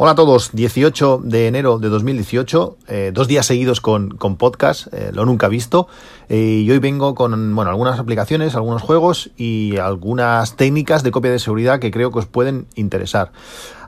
Hola 0.00 0.12
a 0.12 0.14
todos, 0.14 0.50
18 0.52 1.22
de 1.24 1.48
enero 1.48 1.80
de 1.80 1.88
2018, 1.88 2.76
eh, 2.86 3.10
dos 3.12 3.26
días 3.26 3.46
seguidos 3.46 3.80
con, 3.80 4.10
con 4.10 4.36
podcast, 4.36 4.86
eh, 4.94 5.10
lo 5.12 5.24
nunca 5.24 5.48
visto, 5.48 5.88
eh, 6.28 6.62
y 6.64 6.70
hoy 6.70 6.78
vengo 6.78 7.16
con 7.16 7.56
bueno, 7.56 7.68
algunas 7.68 7.98
aplicaciones, 7.98 8.54
algunos 8.54 8.80
juegos 8.80 9.30
y 9.36 9.76
algunas 9.78 10.54
técnicas 10.54 11.02
de 11.02 11.10
copia 11.10 11.32
de 11.32 11.40
seguridad 11.40 11.80
que 11.80 11.90
creo 11.90 12.12
que 12.12 12.20
os 12.20 12.26
pueden 12.26 12.68
interesar. 12.76 13.32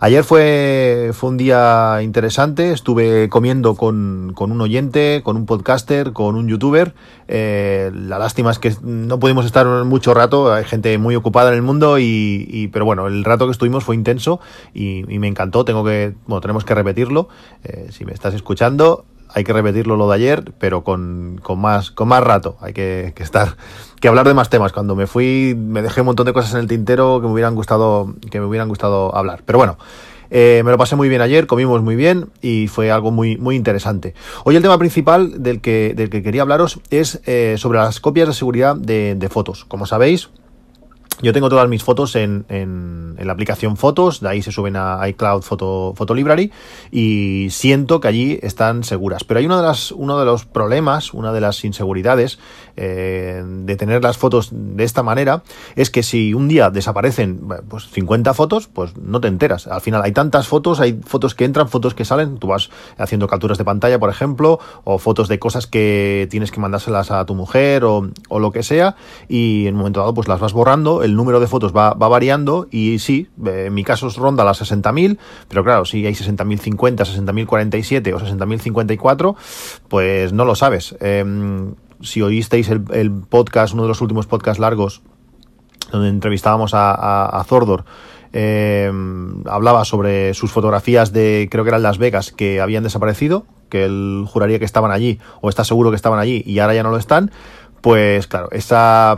Ayer 0.00 0.24
fue, 0.24 1.12
fue 1.12 1.30
un 1.30 1.36
día 1.36 2.00
interesante, 2.02 2.72
estuve 2.72 3.28
comiendo 3.28 3.76
con, 3.76 4.32
con 4.34 4.50
un 4.50 4.60
oyente, 4.62 5.20
con 5.22 5.36
un 5.36 5.46
podcaster, 5.46 6.12
con 6.12 6.34
un 6.34 6.48
youtuber, 6.48 6.92
la 7.30 8.18
lástima 8.18 8.50
es 8.50 8.58
que 8.58 8.74
no 8.82 9.20
pudimos 9.20 9.46
estar 9.46 9.66
mucho 9.84 10.14
rato, 10.14 10.52
hay 10.52 10.64
gente 10.64 10.98
muy 10.98 11.14
ocupada 11.14 11.50
en 11.50 11.56
el 11.56 11.62
mundo, 11.62 11.98
y, 11.98 12.68
pero 12.72 12.84
bueno, 12.84 13.06
el 13.06 13.24
rato 13.24 13.46
que 13.46 13.52
estuvimos 13.52 13.84
fue 13.84 13.94
intenso 13.94 14.40
y 14.74 15.04
me 15.06 15.28
encantó, 15.28 15.64
tengo 15.64 15.84
que 15.84 16.14
bueno, 16.26 16.40
tenemos 16.40 16.64
que 16.64 16.74
repetirlo. 16.74 17.28
Eh, 17.64 17.88
si 17.90 18.04
me 18.04 18.12
estás 18.12 18.34
escuchando, 18.34 19.04
hay 19.32 19.44
que 19.44 19.52
repetirlo 19.52 19.96
lo 19.96 20.08
de 20.08 20.14
ayer, 20.16 20.52
pero 20.58 20.82
con, 20.82 21.40
más, 21.56 21.90
con 21.90 22.08
más 22.08 22.22
rato. 22.22 22.56
Hay 22.60 22.72
que, 22.72 23.14
estar, 23.18 23.56
que 24.00 24.08
hablar 24.08 24.26
de 24.26 24.34
más 24.34 24.50
temas. 24.50 24.72
Cuando 24.72 24.96
me 24.96 25.06
fui, 25.06 25.54
me 25.56 25.82
dejé 25.82 26.00
un 26.00 26.06
montón 26.06 26.26
de 26.26 26.32
cosas 26.32 26.54
en 26.54 26.60
el 26.60 26.66
tintero 26.66 27.20
que 27.20 27.26
me 27.26 27.32
hubieran 27.32 27.54
gustado, 27.54 28.14
que 28.30 28.40
me 28.40 28.46
hubieran 28.46 28.68
gustado 28.68 29.14
hablar. 29.14 29.42
Pero 29.44 29.58
bueno. 29.58 29.78
Eh, 30.30 30.62
me 30.64 30.70
lo 30.70 30.78
pasé 30.78 30.96
muy 30.96 31.08
bien 31.08 31.20
ayer, 31.20 31.46
comimos 31.46 31.82
muy 31.82 31.96
bien 31.96 32.28
y 32.40 32.68
fue 32.68 32.90
algo 32.90 33.10
muy, 33.10 33.36
muy 33.36 33.56
interesante. 33.56 34.14
Hoy 34.44 34.56
el 34.56 34.62
tema 34.62 34.78
principal 34.78 35.42
del 35.42 35.60
que, 35.60 35.92
del 35.94 36.10
que 36.10 36.22
quería 36.22 36.42
hablaros 36.42 36.80
es 36.90 37.20
eh, 37.26 37.56
sobre 37.58 37.78
las 37.78 38.00
copias 38.00 38.28
de 38.28 38.34
seguridad 38.34 38.76
de, 38.76 39.14
de 39.16 39.28
fotos. 39.28 39.64
Como 39.64 39.86
sabéis, 39.86 40.30
yo 41.22 41.32
tengo 41.32 41.48
todas 41.48 41.68
mis 41.68 41.82
fotos 41.82 42.16
en, 42.16 42.44
en, 42.48 43.16
la 43.20 43.32
aplicación 43.32 43.76
Fotos, 43.76 44.20
de 44.20 44.28
ahí 44.30 44.42
se 44.42 44.50
suben 44.50 44.76
a 44.76 45.06
iCloud 45.08 45.42
Photo, 45.42 45.92
Photo 45.94 46.14
Library 46.14 46.50
y 46.90 47.48
siento 47.50 48.00
que 48.00 48.08
allí 48.08 48.38
están 48.42 48.82
seguras. 48.82 49.24
Pero 49.24 49.40
hay 49.40 49.46
una 49.46 49.58
de 49.58 49.62
las, 49.62 49.92
uno 49.92 50.18
de 50.18 50.24
los 50.24 50.46
problemas, 50.46 51.12
una 51.12 51.32
de 51.32 51.40
las 51.42 51.62
inseguridades 51.64 52.38
eh, 52.76 53.42
de 53.44 53.76
tener 53.76 54.02
las 54.02 54.16
fotos 54.16 54.48
de 54.52 54.84
esta 54.84 55.02
manera 55.02 55.42
es 55.76 55.90
que 55.90 56.02
si 56.02 56.32
un 56.32 56.48
día 56.48 56.70
desaparecen 56.70 57.46
pues 57.68 57.88
50 57.90 58.32
fotos, 58.32 58.68
pues 58.68 58.96
no 58.96 59.20
te 59.20 59.28
enteras. 59.28 59.66
Al 59.66 59.82
final 59.82 60.02
hay 60.02 60.12
tantas 60.12 60.48
fotos, 60.48 60.80
hay 60.80 60.98
fotos 61.04 61.34
que 61.34 61.44
entran, 61.44 61.68
fotos 61.68 61.94
que 61.94 62.06
salen, 62.06 62.38
tú 62.38 62.46
vas 62.46 62.70
haciendo 62.96 63.28
capturas 63.28 63.58
de 63.58 63.64
pantalla, 63.64 63.98
por 63.98 64.08
ejemplo, 64.08 64.60
o 64.84 64.98
fotos 64.98 65.28
de 65.28 65.38
cosas 65.38 65.66
que 65.66 66.26
tienes 66.30 66.50
que 66.50 66.60
mandárselas 66.60 67.10
a 67.10 67.26
tu 67.26 67.34
mujer 67.34 67.84
o, 67.84 68.08
o 68.28 68.38
lo 68.38 68.50
que 68.50 68.62
sea 68.62 68.96
y 69.28 69.66
en 69.66 69.74
un 69.74 69.80
momento 69.80 70.00
dado 70.00 70.14
pues 70.14 70.26
las 70.26 70.40
vas 70.40 70.54
borrando 70.54 71.02
número 71.16 71.40
de 71.40 71.46
fotos 71.46 71.74
va, 71.74 71.94
variando 71.94 72.66
y 72.70 72.98
sí, 72.98 73.28
eh, 73.46 73.64
en 73.66 73.74
mi 73.74 73.84
caso 73.84 74.08
ronda 74.10 74.44
las 74.44 74.60
60.000, 74.60 75.18
pero 75.48 75.64
claro, 75.64 75.84
si 75.84 76.04
hay 76.06 76.14
60.050, 76.14 76.76
60.047 76.76 78.14
o 78.14 78.20
60.054, 78.20 79.36
pues 79.88 80.32
no 80.32 80.44
lo 80.44 80.54
sabes. 80.54 80.96
Em, 81.00 81.74
si 82.00 82.22
oísteis 82.22 82.68
el, 82.68 83.10
podcast, 83.28 83.74
uno 83.74 83.82
de 83.82 83.88
los 83.88 84.00
últimos 84.00 84.26
podcasts 84.26 84.60
largos, 84.60 85.02
donde 85.92 86.08
entrevistábamos 86.08 86.74
a, 86.74 87.26
a, 87.26 87.44
Zordor, 87.44 87.84
em, 88.32 89.42
hablaba 89.46 89.84
sobre 89.84 90.34
sus 90.34 90.50
fotografías 90.50 91.12
de, 91.12 91.48
creo 91.50 91.64
que 91.64 91.70
eran 91.70 91.82
Las 91.82 91.98
Vegas, 91.98 92.32
que 92.32 92.60
habían 92.60 92.82
desaparecido, 92.82 93.44
que 93.68 93.84
él 93.84 94.24
juraría 94.26 94.58
que 94.58 94.64
estaban 94.64 94.90
allí, 94.90 95.18
o 95.40 95.48
está 95.48 95.64
seguro 95.64 95.90
que 95.90 95.96
estaban 95.96 96.18
allí, 96.18 96.42
y 96.46 96.58
ahora 96.58 96.74
ya 96.74 96.82
no 96.82 96.90
lo 96.90 96.96
están, 96.96 97.30
pues 97.80 98.26
claro, 98.26 98.48
esa 98.52 99.16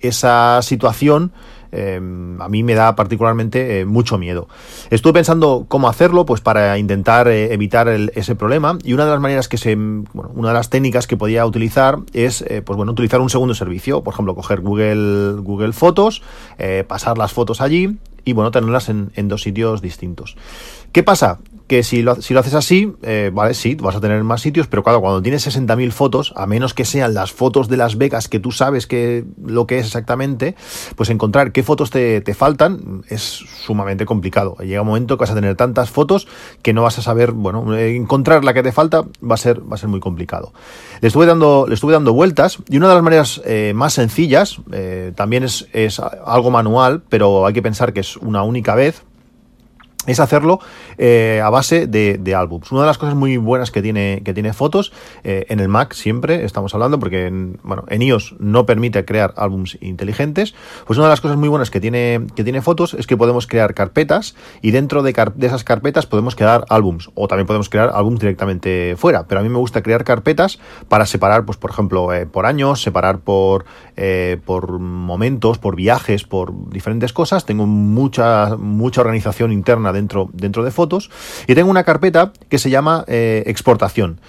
esa 0.00 0.60
situación 0.62 1.32
eh, 1.72 1.96
a 1.96 2.48
mí 2.48 2.62
me 2.62 2.74
da 2.74 2.94
particularmente 2.96 3.80
eh, 3.80 3.84
mucho 3.84 4.18
miedo. 4.18 4.48
Estuve 4.90 5.14
pensando 5.14 5.66
cómo 5.68 5.88
hacerlo, 5.88 6.24
pues 6.24 6.40
para 6.40 6.78
intentar 6.78 7.28
eh, 7.28 7.52
evitar 7.52 7.88
ese 7.88 8.34
problema. 8.34 8.78
Y 8.84 8.92
una 8.94 9.04
de 9.04 9.10
las 9.10 9.20
maneras 9.20 9.48
que 9.48 9.58
se, 9.58 9.74
bueno, 9.74 10.30
una 10.34 10.48
de 10.48 10.54
las 10.54 10.70
técnicas 10.70 11.06
que 11.06 11.16
podía 11.16 11.44
utilizar 11.46 11.98
es, 12.12 12.44
pues 12.64 12.76
bueno, 12.76 12.92
utilizar 12.92 13.20
un 13.20 13.30
segundo 13.30 13.54
servicio. 13.54 14.02
Por 14.02 14.14
ejemplo, 14.14 14.34
coger 14.34 14.60
Google, 14.60 15.40
Google 15.40 15.72
Fotos, 15.72 16.22
pasar 16.86 17.18
las 17.18 17.32
fotos 17.32 17.60
allí 17.60 17.96
y 18.24 18.32
bueno, 18.32 18.50
tenerlas 18.50 18.88
en, 18.88 19.10
en 19.14 19.28
dos 19.28 19.42
sitios 19.42 19.80
distintos. 19.80 20.36
¿Qué 20.92 21.02
pasa? 21.02 21.38
Que 21.68 21.82
si 21.82 22.02
lo, 22.02 22.20
si 22.20 22.34
lo 22.34 22.40
haces 22.40 22.54
así, 22.54 22.94
eh, 23.02 23.30
vale, 23.32 23.54
sí, 23.54 23.74
vas 23.74 23.94
a 23.94 24.00
tener 24.00 24.24
más 24.24 24.40
sitios, 24.40 24.66
pero 24.66 24.82
claro, 24.82 25.00
cuando 25.00 25.22
tienes 25.22 25.46
60.000 25.46 25.90
fotos, 25.92 26.32
a 26.34 26.46
menos 26.46 26.72
que 26.72 26.84
sean 26.84 27.12
las 27.14 27.30
fotos 27.30 27.68
de 27.68 27.76
Las 27.76 27.98
Vegas 27.98 28.26
que 28.26 28.40
tú 28.40 28.50
sabes 28.50 28.86
que 28.86 29.24
lo 29.44 29.66
que 29.66 29.78
es 29.78 29.86
exactamente, 29.86 30.56
pues 30.96 31.10
encontrar 31.10 31.52
qué 31.52 31.62
fotos 31.62 31.90
te, 31.90 32.22
te 32.22 32.34
faltan 32.34 33.02
es 33.08 33.44
sumamente 33.64 34.06
complicado. 34.06 34.56
Llega 34.56 34.80
un 34.80 34.86
momento 34.86 35.16
que 35.16 35.22
vas 35.22 35.30
a 35.30 35.34
tener 35.34 35.54
tantas 35.56 35.90
fotos 35.90 36.26
que 36.62 36.72
no 36.72 36.82
vas 36.82 36.98
a 36.98 37.02
saber, 37.02 37.32
bueno, 37.32 37.76
encontrar 37.76 38.44
la 38.44 38.54
que 38.54 38.62
te 38.62 38.72
falta 38.72 39.02
va 39.22 39.34
a 39.34 39.38
ser, 39.38 39.60
va 39.60 39.74
a 39.74 39.78
ser 39.78 39.90
muy 39.90 40.00
complicado. 40.00 40.52
Le 41.00 41.08
estuve 41.08 41.26
dando, 41.26 41.66
le 41.68 41.74
estuve 41.74 41.92
dando 41.92 42.14
vueltas 42.14 42.58
y 42.68 42.78
una 42.78 42.88
de 42.88 42.94
las 42.94 43.02
maneras 43.02 43.42
eh, 43.44 43.72
más 43.74 43.92
sencillas, 43.92 44.60
eh, 44.72 45.12
también 45.14 45.44
es, 45.44 45.68
es 45.74 46.00
algo 46.00 46.50
manual, 46.50 47.02
pero 47.10 47.46
hay 47.46 47.52
que 47.52 47.62
pensar 47.62 47.92
que 47.92 48.00
es 48.00 48.16
una 48.16 48.42
única 48.42 48.74
vez, 48.74 49.02
es 50.06 50.20
hacerlo 50.20 50.60
eh, 50.98 51.40
a 51.44 51.48
base 51.48 51.86
de, 51.86 52.18
de, 52.18 52.34
álbums. 52.34 52.72
Una 52.72 52.80
de 52.80 52.88
las 52.88 52.98
cosas 52.98 53.14
muy 53.14 53.36
buenas 53.36 53.70
que 53.70 53.82
tiene, 53.82 54.22
que 54.24 54.34
tiene 54.34 54.52
fotos 54.52 54.92
eh, 55.22 55.46
en 55.48 55.60
el 55.60 55.68
Mac 55.68 55.92
siempre 55.92 56.44
estamos 56.44 56.74
hablando, 56.74 56.98
porque 56.98 57.26
en, 57.26 57.60
bueno, 57.62 57.84
en 57.88 58.02
iOS 58.02 58.34
no 58.40 58.66
permite 58.66 59.04
crear 59.04 59.32
álbums 59.36 59.78
inteligentes. 59.80 60.56
Pues 60.86 60.98
una 60.98 61.06
de 61.06 61.12
las 61.12 61.20
cosas 61.20 61.36
muy 61.36 61.48
buenas 61.48 61.70
que 61.70 61.80
tiene, 61.80 62.26
que 62.34 62.42
tiene 62.42 62.62
fotos 62.62 62.94
es 62.94 63.06
que 63.06 63.16
podemos 63.16 63.46
crear 63.46 63.74
carpetas 63.74 64.34
y 64.60 64.72
dentro 64.72 65.04
de, 65.04 65.14
esas 65.40 65.62
carpetas 65.62 66.06
podemos 66.06 66.34
crear 66.34 66.64
álbums 66.68 67.10
o 67.14 67.28
también 67.28 67.46
podemos 67.46 67.68
crear 67.68 67.92
álbums 67.94 68.18
directamente 68.18 68.96
fuera. 68.96 69.28
Pero 69.28 69.40
a 69.40 69.44
mí 69.44 69.48
me 69.48 69.58
gusta 69.58 69.82
crear 69.82 70.02
carpetas 70.02 70.58
para 70.88 71.06
separar, 71.06 71.44
pues 71.44 71.58
por 71.58 71.70
ejemplo, 71.70 72.12
eh, 72.12 72.26
por 72.26 72.44
años, 72.44 72.82
separar 72.82 73.20
por, 73.20 73.66
por 74.44 74.78
momentos, 74.80 75.58
por 75.58 75.76
viajes, 75.76 76.24
por 76.24 76.70
diferentes 76.70 77.12
cosas. 77.12 77.44
Tengo 77.44 77.66
mucha, 77.66 78.56
mucha 78.56 79.00
organización 79.00 79.52
interna 79.52 79.92
dentro, 79.92 80.28
dentro 80.32 80.64
de 80.64 80.72
fotos 80.72 80.87
y 81.46 81.54
tengo 81.54 81.70
una 81.70 81.84
carpeta 81.84 82.32
que 82.48 82.58
se 82.58 82.70
llama 82.70 83.04
eh, 83.06 83.42
exportación. 83.46 84.20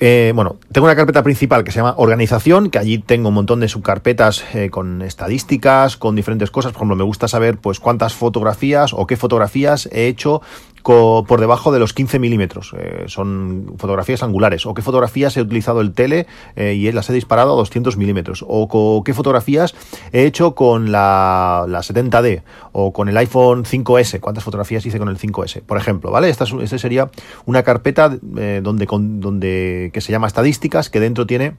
Eh, 0.00 0.32
bueno, 0.34 0.56
tengo 0.72 0.86
una 0.86 0.96
carpeta 0.96 1.22
principal 1.22 1.62
que 1.62 1.70
se 1.70 1.76
llama 1.78 1.94
organización, 1.96 2.70
que 2.70 2.78
allí 2.78 2.98
tengo 2.98 3.28
un 3.28 3.34
montón 3.34 3.60
de 3.60 3.68
subcarpetas 3.68 4.44
eh, 4.54 4.68
con 4.70 5.00
estadísticas, 5.02 5.96
con 5.96 6.16
diferentes 6.16 6.50
cosas. 6.50 6.72
Por 6.72 6.78
ejemplo, 6.78 6.96
me 6.96 7.04
gusta 7.04 7.28
saber 7.28 7.58
pues 7.58 7.78
cuántas 7.78 8.14
fotografías 8.14 8.92
o 8.94 9.06
qué 9.06 9.16
fotografías 9.16 9.88
he 9.92 10.08
hecho 10.08 10.42
por 10.82 11.40
debajo 11.40 11.72
de 11.72 11.78
los 11.78 11.92
15 11.92 12.18
milímetros. 12.18 12.74
Eh, 12.78 13.04
son 13.06 13.74
fotografías 13.78 14.22
angulares. 14.22 14.66
O 14.66 14.74
qué 14.74 14.82
fotografías 14.82 15.36
he 15.36 15.42
utilizado 15.42 15.80
el 15.80 15.92
tele 15.92 16.26
y 16.56 16.90
las 16.92 17.08
he 17.10 17.12
disparado 17.12 17.52
a 17.52 17.56
200 17.56 17.96
milímetros. 17.96 18.44
O 18.46 19.02
qué 19.04 19.14
fotografías 19.14 19.74
he 20.12 20.24
hecho 20.24 20.54
con 20.54 20.92
la, 20.92 21.64
la 21.68 21.80
70D 21.80 22.42
o 22.72 22.92
con 22.92 23.08
el 23.08 23.16
iPhone 23.16 23.64
5S. 23.64 24.20
¿Cuántas 24.20 24.44
fotografías 24.44 24.84
hice 24.84 24.98
con 24.98 25.08
el 25.08 25.18
5S? 25.18 25.62
Por 25.62 25.78
ejemplo, 25.78 26.10
¿vale? 26.10 26.28
Esta, 26.28 26.44
esta 26.44 26.78
sería 26.78 27.10
una 27.46 27.62
carpeta 27.62 28.08
donde, 28.08 28.86
donde 28.86 29.90
que 29.92 30.00
se 30.00 30.12
llama 30.12 30.26
estadísticas, 30.26 30.90
que 30.90 31.00
dentro 31.00 31.26
tiene 31.26 31.54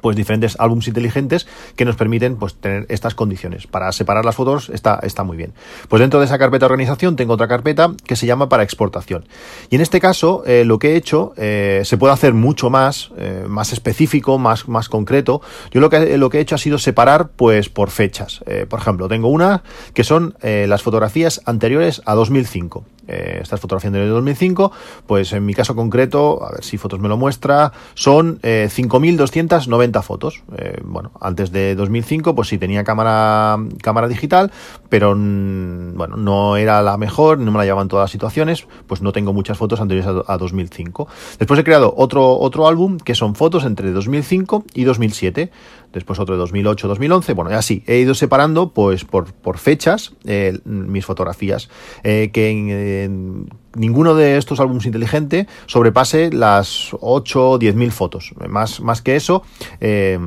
pues 0.00 0.16
diferentes 0.16 0.56
álbums 0.58 0.88
inteligentes 0.88 1.46
que 1.76 1.84
nos 1.84 1.96
permiten 1.96 2.36
pues 2.36 2.54
tener 2.54 2.86
estas 2.88 3.14
condiciones. 3.14 3.66
Para 3.66 3.92
separar 3.92 4.24
las 4.24 4.36
fotos 4.36 4.70
está, 4.70 4.98
está 5.02 5.24
muy 5.24 5.36
bien. 5.36 5.52
Pues 5.88 6.00
dentro 6.00 6.20
de 6.20 6.26
esa 6.26 6.38
carpeta 6.38 6.66
de 6.66 6.72
organización 6.72 7.16
tengo 7.16 7.34
otra 7.34 7.48
carpeta 7.48 7.92
que 8.06 8.16
se 8.16 8.26
llama 8.26 8.48
para 8.48 8.62
exportación. 8.62 9.24
Y 9.70 9.76
en 9.76 9.80
este 9.80 10.00
caso 10.00 10.42
eh, 10.46 10.64
lo 10.64 10.78
que 10.78 10.92
he 10.92 10.96
hecho 10.96 11.32
eh, 11.36 11.82
se 11.84 11.96
puede 11.96 12.12
hacer 12.12 12.34
mucho 12.34 12.70
más, 12.70 13.10
eh, 13.16 13.44
más 13.48 13.72
específico, 13.72 14.38
más, 14.38 14.68
más 14.68 14.88
concreto. 14.88 15.40
Yo 15.70 15.80
lo 15.80 15.90
que, 15.90 16.18
lo 16.18 16.30
que 16.30 16.38
he 16.38 16.40
hecho 16.40 16.54
ha 16.54 16.58
sido 16.58 16.78
separar 16.78 17.28
pues 17.28 17.68
por 17.68 17.90
fechas. 17.90 18.40
por 18.68 18.80
ejemplo, 18.80 19.08
tengo 19.08 19.28
una 19.28 19.62
que 19.94 20.04
son 20.04 20.34
las 20.42 20.82
fotografías 20.82 21.40
anteriores 21.44 22.02
a 22.04 22.14
2005. 22.14 22.84
Eh, 23.08 23.40
estas 23.42 23.60
fotografías 23.60 23.92
de 23.92 24.06
2005, 24.06 24.70
pues 25.06 25.32
en 25.32 25.44
mi 25.44 25.54
caso 25.54 25.74
concreto, 25.74 26.44
a 26.44 26.52
ver 26.52 26.64
si 26.64 26.78
fotos 26.78 27.00
me 27.00 27.08
lo 27.08 27.16
muestra, 27.16 27.72
son 27.94 28.40
5.290 28.40 30.02
fotos. 30.02 30.42
bueno, 30.84 31.12
antes 31.20 31.50
de 31.52 31.74
2005, 31.74 32.34
pues 32.34 32.48
sí 32.48 32.58
tenía 32.58 32.84
cámara, 32.84 33.56
cámara 33.82 34.08
digital, 34.08 34.52
pero 34.88 35.14
mm, 35.16 35.96
bueno, 35.96 36.16
no 36.16 36.56
era 36.56 36.82
la 36.82 36.96
mejor, 36.96 37.38
no 37.38 37.50
me 37.50 37.58
la 37.58 37.64
llevaban 37.64 37.88
todas 37.88 38.04
las 38.04 38.10
situaciones, 38.10 38.66
pues 38.86 39.02
no 39.02 39.12
tengo 39.12 39.32
muchas 39.32 39.58
fotos 39.58 39.80
anteriores 39.80 40.24
a, 40.28 40.32
a 40.32 40.38
2005. 40.38 41.08
Después 41.38 41.60
he 41.60 41.64
creado 41.64 41.94
otro, 41.96 42.38
otro 42.38 42.66
álbum 42.66 42.98
que 42.98 43.14
son 43.14 43.34
fotos 43.34 43.64
entre 43.64 43.90
2005 43.90 44.64
y 44.74 44.84
2007 44.84 45.50
después 45.92 46.18
otro 46.18 46.34
de 46.34 46.40
2008, 46.40 46.88
2011, 46.88 47.32
bueno, 47.32 47.50
así, 47.56 47.82
he 47.86 47.98
ido 47.98 48.14
separando 48.14 48.72
pues 48.72 49.04
por, 49.04 49.32
por 49.32 49.58
fechas 49.58 50.12
eh, 50.24 50.58
mis 50.64 51.04
fotografías, 51.04 51.68
eh, 52.04 52.30
que 52.32 52.50
ninguno 53.74 54.14
de 54.14 54.36
estos 54.36 54.60
álbumes 54.60 54.86
inteligente 54.86 55.46
sobrepase 55.66 56.30
las 56.32 56.90
8 57.00 57.50
o 57.50 57.58
10 57.58 57.74
mil 57.74 57.92
fotos, 57.92 58.32
más, 58.48 58.80
más 58.80 59.02
que 59.02 59.16
eso. 59.16 59.42
Eh, 59.80 60.18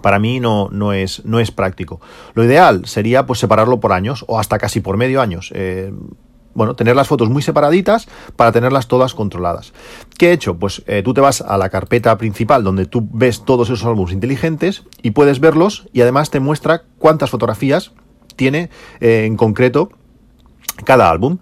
para 0.00 0.18
mí 0.18 0.40
no, 0.40 0.68
no, 0.70 0.92
es, 0.92 1.24
no 1.24 1.40
es 1.40 1.50
práctico. 1.50 2.00
Lo 2.34 2.44
ideal 2.44 2.86
sería 2.86 3.26
pues 3.26 3.38
separarlo 3.38 3.80
por 3.80 3.92
años 3.92 4.24
o 4.28 4.38
hasta 4.38 4.58
casi 4.58 4.80
por 4.80 4.96
medio 4.96 5.20
años 5.20 5.52
bueno, 6.54 6.74
tener 6.74 6.96
las 6.96 7.08
fotos 7.08 7.28
muy 7.28 7.42
separaditas 7.42 8.06
para 8.36 8.52
tenerlas 8.52 8.88
todas 8.88 9.14
controladas. 9.14 9.72
¿Qué 10.16 10.30
he 10.30 10.32
hecho? 10.32 10.56
Pues 10.56 10.82
eh, 10.86 11.02
tú 11.02 11.12
te 11.12 11.20
vas 11.20 11.40
a 11.40 11.58
la 11.58 11.68
carpeta 11.68 12.16
principal 12.16 12.64
donde 12.64 12.86
tú 12.86 13.06
ves 13.12 13.44
todos 13.44 13.68
esos 13.68 13.84
álbumes 13.84 14.14
inteligentes 14.14 14.84
y 15.02 15.10
puedes 15.10 15.40
verlos 15.40 15.88
y 15.92 16.00
además 16.00 16.30
te 16.30 16.40
muestra 16.40 16.84
cuántas 16.98 17.30
fotografías 17.30 17.92
tiene 18.36 18.70
eh, 19.00 19.24
en 19.26 19.36
concreto 19.36 19.90
cada 20.84 21.10
álbum. 21.10 21.38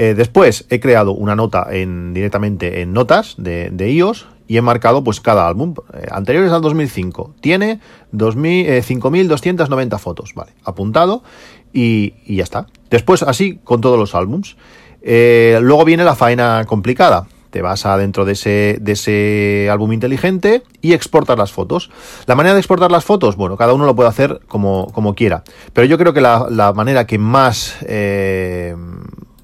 Eh, 0.00 0.14
después 0.14 0.64
he 0.70 0.78
creado 0.78 1.10
una 1.10 1.34
nota 1.34 1.66
en, 1.72 2.14
directamente 2.14 2.82
en 2.82 2.92
notas 2.92 3.34
de, 3.36 3.68
de 3.70 3.90
iOS 3.90 4.28
y 4.46 4.56
he 4.56 4.62
marcado 4.62 5.02
pues 5.02 5.20
cada 5.20 5.48
álbum. 5.48 5.74
anteriores 6.12 6.52
al 6.52 6.62
2005 6.62 7.34
tiene 7.40 7.80
5.290 8.12 9.98
fotos. 9.98 10.34
Vale, 10.36 10.52
apuntado 10.62 11.24
y, 11.72 12.14
ya 12.32 12.44
está. 12.44 12.68
Después, 12.90 13.24
así 13.24 13.58
con 13.64 13.80
todos 13.80 13.98
los 13.98 14.14
álbums. 14.14 14.56
Eh, 15.02 15.58
luego 15.62 15.84
viene 15.84 16.04
la 16.04 16.14
faena 16.14 16.64
complicada. 16.68 17.26
Te 17.50 17.60
vas 17.60 17.84
adentro 17.84 18.24
de 18.24 18.34
ese, 18.34 18.78
de 18.80 18.92
ese 18.92 19.68
álbum 19.68 19.92
inteligente 19.92 20.62
y 20.80 20.92
exportas 20.92 21.36
las 21.36 21.50
fotos. 21.50 21.90
La 22.26 22.36
manera 22.36 22.54
de 22.54 22.60
exportar 22.60 22.92
las 22.92 23.04
fotos, 23.04 23.34
bueno, 23.34 23.56
cada 23.56 23.72
uno 23.72 23.84
lo 23.84 23.96
puede 23.96 24.10
hacer 24.10 24.42
como, 24.46 24.86
como 24.92 25.16
quiera. 25.16 25.42
Pero 25.72 25.86
yo 25.86 25.98
creo 25.98 26.12
que 26.12 26.20
la, 26.20 26.72
manera 26.76 27.04
que 27.06 27.18
más 27.18 27.78
eh, 27.82 28.76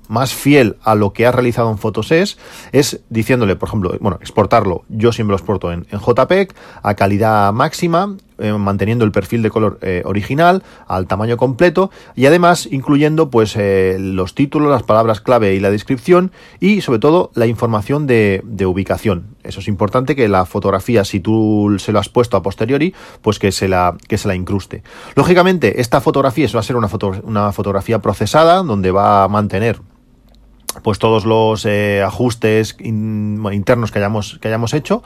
más 0.09 0.35
fiel 0.35 0.77
a 0.83 0.95
lo 0.95 1.13
que 1.13 1.27
has 1.27 1.35
realizado 1.35 1.71
en 1.71 1.79
fotos 1.79 2.13
es, 2.13 2.39
diciéndole, 3.09 3.57
por 3.57 3.69
ejemplo, 3.69 3.97
bueno, 4.01 4.19
exportarlo. 4.21 4.85
Yo 4.89 5.13
siempre 5.13 5.33
lo 5.33 5.37
exporto 5.37 5.73
en, 5.73 5.85
JPEG 5.85 6.55
a 6.83 6.95
calidad 6.95 7.53
máxima, 7.53 8.17
eh, 8.39 8.53
manteniendo 8.53 9.05
el 9.05 9.13
perfil 9.13 9.43
de 9.43 9.51
color 9.51 9.79
eh, 9.81 10.03
original 10.05 10.65
al 10.89 11.07
tamaño 11.07 11.37
completo 11.37 11.93
y 12.17 12.27
además 12.27 12.67
incluyendo 12.69 13.31
pues 13.31 13.55
eh, 13.57 13.97
los 14.01 14.35
títulos, 14.35 14.71
las 14.71 14.83
palabras 14.83 15.21
clave 15.21 15.55
y 15.55 15.61
la 15.61 15.71
descripción 15.71 16.33
y 16.59 16.81
sobre 16.81 16.99
todo 16.99 17.31
la 17.35 17.47
información 17.47 18.09
de, 18.09 18.43
ubicación. 18.67 19.37
Eso 19.45 19.61
es 19.61 19.69
importante 19.69 20.17
que 20.17 20.27
la 20.29 20.47
fotografía, 20.47 21.05
si 21.05 21.21
tú 21.21 21.77
se 21.79 21.93
lo 21.93 22.01
has 22.01 22.09
puesto 22.09 22.37
a 22.37 22.43
posteriori, 22.43 22.95
pues 23.23 23.39
que 23.39 23.53
se 23.53 23.69
la, 23.69 23.97
que 24.09 24.19
se 24.19 24.27
la 24.27 24.35
incruste. 24.35 24.83
Lógicamente, 25.15 25.81
esta 25.81 26.01
fotografía 26.01 26.49
va 26.55 26.61
a 26.61 26.65
ser 26.65 26.77
una, 26.77 26.89
una 27.23 27.53
fotografía 27.53 28.01
procesada 28.01 28.63
donde 28.63 28.91
va 28.91 29.25
a 29.25 29.29
mantener 29.29 29.79
pues 30.83 30.99
todos 30.99 31.25
los 31.25 31.65
eh, 31.67 32.03
ajustes 32.03 32.77
internos 32.81 33.93
que 33.93 33.99
hayamos, 33.99 34.39
que 34.41 34.49
hayamos 34.49 34.75
hecho. 34.75 35.03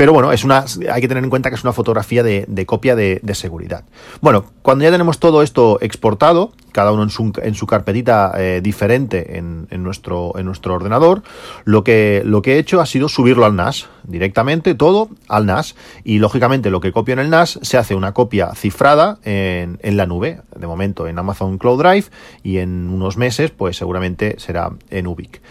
Pero 0.00 0.14
bueno, 0.14 0.32
es 0.32 0.44
una, 0.44 0.64
hay 0.90 1.02
que 1.02 1.08
tener 1.08 1.22
en 1.22 1.28
cuenta 1.28 1.50
que 1.50 1.56
es 1.56 1.62
una 1.62 1.74
fotografía 1.74 2.22
de, 2.22 2.64
copia 2.64 2.96
de, 2.96 3.20
seguridad. 3.34 3.84
Bueno, 4.22 4.46
cuando 4.62 4.82
ya 4.82 4.90
tenemos 4.90 5.18
todo 5.18 5.42
esto 5.42 5.76
exportado, 5.82 6.52
cada 6.72 6.90
uno 6.90 7.02
en 7.02 7.10
su, 7.10 7.30
en 7.42 7.54
su 7.54 7.66
carpetita 7.66 8.32
eh, 8.38 8.60
diferente 8.62 9.36
en, 9.36 9.66
nuestro, 9.82 10.32
en 10.38 10.46
nuestro 10.46 10.72
ordenador, 10.72 11.22
lo 11.66 11.84
que, 11.84 12.22
lo 12.24 12.40
que 12.40 12.54
he 12.54 12.58
hecho 12.58 12.80
ha 12.80 12.86
sido 12.86 13.10
subirlo 13.10 13.44
al 13.44 13.56
NAS, 13.56 13.90
directamente 14.04 14.74
todo 14.74 15.10
al 15.28 15.44
NAS. 15.44 15.74
Y 16.02 16.18
lógicamente 16.18 16.70
lo 16.70 16.80
que 16.80 16.92
copio 16.92 17.12
en 17.12 17.18
el 17.18 17.28
NAS 17.28 17.58
se 17.60 17.76
hace 17.76 17.94
una 17.94 18.14
copia 18.14 18.54
cifrada 18.54 19.18
en, 19.22 19.78
en 19.82 19.98
la 19.98 20.06
nube, 20.06 20.40
de 20.56 20.66
momento 20.66 21.08
en 21.08 21.18
Amazon 21.18 21.58
Cloud 21.58 21.82
Drive, 21.82 22.06
y 22.42 22.56
en 22.56 22.88
unos 22.88 23.18
meses 23.18 23.50
pues 23.50 23.76
seguramente 23.76 24.36
será 24.38 24.70
en 24.88 25.06
Ubic. 25.06 25.42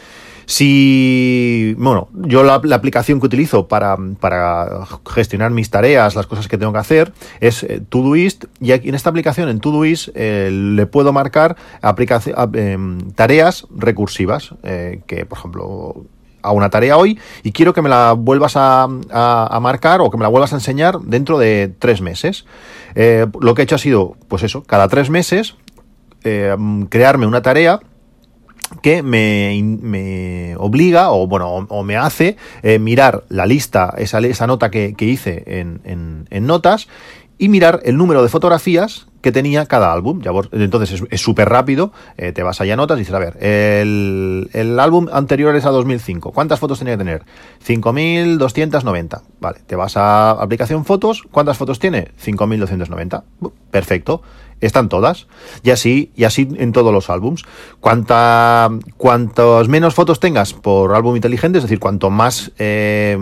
Si, 0.49 1.75
bueno, 1.77 2.09
yo 2.11 2.41
la, 2.41 2.55
aplicación 2.55 3.19
que 3.19 3.27
utilizo 3.27 3.67
para, 3.67 3.95
para, 4.19 4.87
gestionar 5.07 5.51
mis 5.51 5.69
tareas, 5.69 6.15
las 6.15 6.25
cosas 6.25 6.47
que 6.47 6.57
tengo 6.57 6.73
que 6.73 6.79
hacer, 6.79 7.13
es 7.39 7.61
eh, 7.61 7.83
Todoist. 7.87 8.45
Y 8.59 8.71
aquí 8.71 8.89
en 8.89 8.95
esta 8.95 9.11
aplicación, 9.11 9.47
en 9.47 9.59
Todoist, 9.59 10.09
eh, 10.15 10.49
le 10.51 10.87
puedo 10.87 11.13
marcar 11.13 11.55
em, 12.53 13.11
tareas 13.11 13.67
recursivas. 13.69 14.55
Eh, 14.63 15.01
que, 15.05 15.23
por 15.27 15.37
ejemplo, 15.37 16.05
a 16.41 16.51
una 16.51 16.71
tarea 16.71 16.97
hoy 16.97 17.19
y 17.43 17.51
quiero 17.51 17.75
que 17.75 17.83
me 17.83 17.89
la 17.89 18.13
vuelvas 18.13 18.53
a, 18.55 18.87
marcar 19.61 20.01
o 20.01 20.09
que 20.09 20.17
me 20.17 20.23
la 20.23 20.29
vuelvas 20.29 20.53
a 20.53 20.55
enseñar 20.55 20.99
dentro 21.01 21.37
de 21.37 21.71
tres 21.77 22.01
meses. 22.01 22.47
lo 22.95 23.53
que 23.53 23.61
he 23.61 23.65
hecho 23.65 23.75
ha 23.75 23.77
sido, 23.77 24.15
pues 24.27 24.41
eso, 24.41 24.63
cada 24.63 24.87
tres 24.87 25.11
meses 25.11 25.57
crearme 26.89 27.27
una 27.27 27.43
tarea 27.43 27.81
que 28.81 29.03
me, 29.03 29.59
me, 29.63 30.55
obliga 30.57 31.11
o 31.11 31.27
bueno 31.27 31.67
o, 31.69 31.83
me 31.83 31.97
hace 31.97 32.37
eh, 32.63 32.79
mirar 32.79 33.23
la 33.29 33.45
lista, 33.45 33.93
esa, 33.97 34.19
esa 34.19 34.47
nota 34.47 34.69
que, 34.69 34.93
que 34.93 35.05
hice 35.05 35.43
en, 35.45 35.81
en, 35.83 36.27
en, 36.29 36.45
notas 36.45 36.87
y 37.37 37.49
mirar 37.49 37.81
el 37.83 37.97
número 37.97 38.21
de 38.23 38.29
fotografías 38.29 39.08
que 39.21 39.31
tenía 39.31 39.65
cada 39.65 39.91
álbum. 39.91 40.21
Ya, 40.21 40.31
entonces 40.51 41.03
es 41.09 41.21
súper 41.21 41.49
rápido, 41.49 41.91
eh, 42.17 42.31
te 42.31 42.43
vas 42.43 42.61
allá 42.61 42.75
notas 42.75 42.97
y 42.97 43.01
dices, 43.01 43.13
a 43.13 43.19
ver, 43.19 43.37
el, 43.43 44.49
el, 44.53 44.79
álbum 44.79 45.07
anterior 45.11 45.55
es 45.55 45.65
a 45.65 45.69
2005, 45.69 46.31
¿cuántas 46.31 46.59
fotos 46.59 46.79
tenía 46.79 46.95
que 46.95 46.99
tener? 46.99 47.23
5.290. 47.65 49.21
Vale, 49.39 49.59
te 49.65 49.75
vas 49.75 49.97
a 49.97 50.31
aplicación 50.31 50.85
fotos, 50.85 51.23
¿cuántas 51.31 51.57
fotos 51.57 51.79
tiene? 51.79 52.11
5.290. 52.23 53.23
Perfecto 53.71 54.21
están 54.61 54.89
todas. 54.89 55.27
Y 55.63 55.71
así, 55.71 56.11
y 56.15 56.25
así 56.25 56.47
en 56.57 56.71
todos 56.71 56.93
los 56.93 57.09
álbums. 57.09 57.45
Cuanta, 57.79 58.69
cuantos 58.97 59.69
menos 59.69 59.95
fotos 59.95 60.19
tengas 60.19 60.53
por 60.53 60.93
álbum 60.95 61.15
inteligente, 61.15 61.59
es 61.59 61.63
decir, 61.63 61.79
cuanto 61.79 62.09
más 62.09 62.51
eh, 62.59 63.17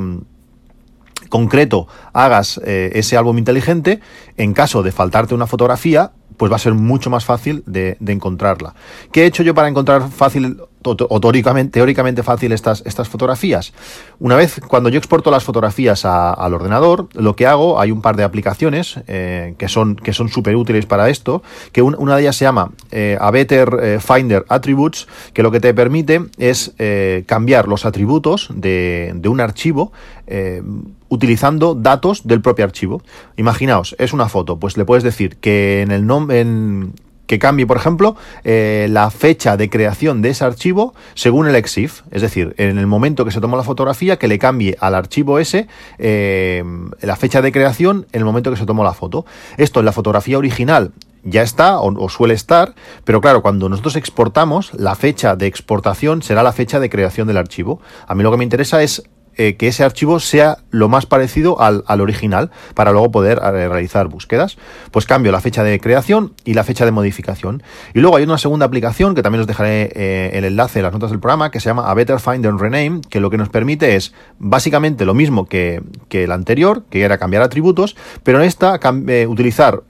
concreto 1.29 1.87
hagas 2.13 2.59
eh, 2.63 2.91
ese 2.95 3.17
álbum 3.17 3.37
inteligente, 3.37 3.99
en 4.37 4.53
caso 4.53 4.83
de 4.83 4.91
faltarte 4.91 5.35
una 5.35 5.47
fotografía, 5.47 6.11
pues 6.37 6.51
va 6.51 6.55
a 6.55 6.59
ser 6.59 6.73
mucho 6.73 7.09
más 7.09 7.25
fácil 7.25 7.63
de, 7.65 7.97
encontrarla. 8.05 8.75
¿Qué 9.11 9.23
he 9.23 9.25
hecho 9.25 9.43
yo 9.43 9.53
para 9.53 9.67
encontrar 9.67 10.09
fácil 10.09 10.61
o 10.83 11.19
teóricamente, 11.19 12.23
fácil 12.23 12.51
estas, 12.51 12.83
estas 12.85 13.09
fotografías? 13.09 13.73
Una 14.19 14.35
vez, 14.35 14.59
cuando 14.67 14.89
yo 14.89 14.97
exporto 14.97 15.31
las 15.31 15.43
fotografías 15.43 16.05
al 16.05 16.53
ordenador, 16.53 17.07
lo 17.13 17.35
que 17.35 17.45
hago, 17.45 17.79
hay 17.79 17.91
un 17.91 18.01
par 18.01 18.15
de 18.15 18.23
aplicaciones 18.23 18.99
eh, 19.07 19.55
que 19.57 19.67
son 19.67 19.95
que 19.95 20.13
son 20.13 20.29
súper 20.29 20.55
útiles 20.55 20.85
para 20.85 21.09
esto, 21.09 21.43
que 21.71 21.81
una 21.81 22.15
de 22.15 22.21
ellas 22.21 22.35
se 22.35 22.45
llama 22.45 22.71
eh, 22.91 23.17
A 23.19 23.31
Better 23.31 23.77
eh, 23.81 23.99
Finder 23.99 24.45
Attributes, 24.49 25.07
que 25.33 25.43
lo 25.43 25.51
que 25.51 25.59
te 25.59 25.73
permite 25.73 26.21
es 26.37 26.73
cambiar 27.25 27.67
los 27.67 27.85
atributos 27.85 28.49
de, 28.53 29.11
de 29.15 29.29
un 29.29 29.39
archivo 29.39 29.91
utilizando 31.09 31.75
datos 31.75 32.27
del 32.27 32.41
propio 32.41 32.65
archivo. 32.65 33.01
Imaginaos, 33.37 33.95
es 33.97 34.13
una 34.13 34.29
foto, 34.29 34.57
pues 34.57 34.77
le 34.77 34.85
puedes 34.85 35.03
decir 35.03 35.37
que 35.37 35.81
en 35.81 35.91
el 35.91 36.05
nombre, 36.05 36.45
que 37.27 37.39
cambie, 37.39 37.67
por 37.67 37.77
ejemplo, 37.77 38.15
eh, 38.43 38.87
la 38.89 39.11
fecha 39.11 39.57
de 39.57 39.69
creación 39.69 40.21
de 40.21 40.29
ese 40.29 40.45
archivo 40.45 40.93
según 41.13 41.47
el 41.47 41.55
EXIF. 41.55 42.01
Es 42.11 42.21
decir, 42.21 42.55
en 42.57 42.77
el 42.77 42.87
momento 42.87 43.25
que 43.25 43.31
se 43.31 43.41
tomó 43.41 43.57
la 43.57 43.63
fotografía, 43.63 44.17
que 44.17 44.27
le 44.27 44.39
cambie 44.39 44.77
al 44.79 44.95
archivo 44.95 45.39
ese 45.39 45.67
eh, 45.99 46.63
la 47.01 47.15
fecha 47.15 47.41
de 47.41 47.51
creación 47.51 48.07
en 48.11 48.19
el 48.19 48.25
momento 48.25 48.49
que 48.49 48.57
se 48.57 48.65
tomó 48.65 48.83
la 48.83 48.93
foto. 48.93 49.25
Esto 49.57 49.79
en 49.79 49.85
la 49.85 49.91
fotografía 49.91 50.37
original 50.37 50.93
ya 51.23 51.41
está 51.41 51.79
o, 51.81 52.09
suele 52.09 52.33
estar, 52.33 52.73
pero 53.03 53.19
claro, 53.19 53.41
cuando 53.41 53.67
nosotros 53.67 53.97
exportamos, 53.97 54.73
la 54.73 54.95
fecha 54.95 55.35
de 55.35 55.45
exportación 55.47 56.21
será 56.21 56.41
la 56.41 56.53
fecha 56.53 56.79
de 56.79 56.89
creación 56.89 57.27
del 57.27 57.37
archivo. 57.37 57.81
A 58.07 58.15
mí 58.15 58.23
lo 58.23 58.31
que 58.31 58.37
me 58.37 58.43
interesa 58.45 58.81
es 58.81 59.03
eh, 59.39 59.55
que 59.55 59.67
ese 59.67 59.83
archivo 59.83 60.19
sea 60.19 60.57
lo 60.71 60.89
más 60.89 61.05
parecido 61.05 61.61
al, 61.61 61.83
original 62.01 62.49
para 62.73 62.91
luego 62.91 63.11
poder 63.11 63.39
eh, 63.39 63.69
realizar 63.69 64.07
búsquedas. 64.07 64.57
Pues 64.89 65.05
cambio 65.05 65.31
la 65.31 65.41
fecha 65.41 65.63
de 65.63 65.79
creación 65.79 66.33
y 66.43 66.55
la 66.55 66.63
fecha 66.63 66.85
de 66.85 66.91
modificación. 66.91 67.61
Y 67.93 67.99
luego 67.99 68.17
hay 68.17 68.23
una 68.23 68.39
segunda 68.39 68.65
aplicación 68.65 69.13
que 69.13 69.21
también 69.21 69.41
os 69.41 69.47
dejaré 69.47 69.91
eh, 69.93 70.31
el 70.33 70.45
enlace 70.45 70.79
en 70.79 70.83
las 70.83 70.93
notas 70.93 71.11
del 71.11 71.19
programa 71.19 71.51
que 71.51 71.59
se 71.59 71.69
llama 71.69 71.89
A 71.89 71.93
Better 71.93 72.19
Find 72.19 72.45
and 72.47 72.59
Rename, 72.59 73.01
que 73.09 73.19
lo 73.19 73.29
que 73.29 73.37
nos 73.37 73.49
permite 73.49 73.95
es 73.95 74.13
básicamente 74.39 75.05
lo 75.05 75.13
mismo 75.13 75.45
que, 75.45 75.83
que 76.09 76.23
el 76.23 76.31
anterior, 76.31 76.83
que 76.89 77.03
era 77.03 77.19
cambiar 77.19 77.43
atributos, 77.43 77.95
pero 78.23 78.39
en 78.39 78.45
esta 78.45 78.79
utilizar 79.27 79.83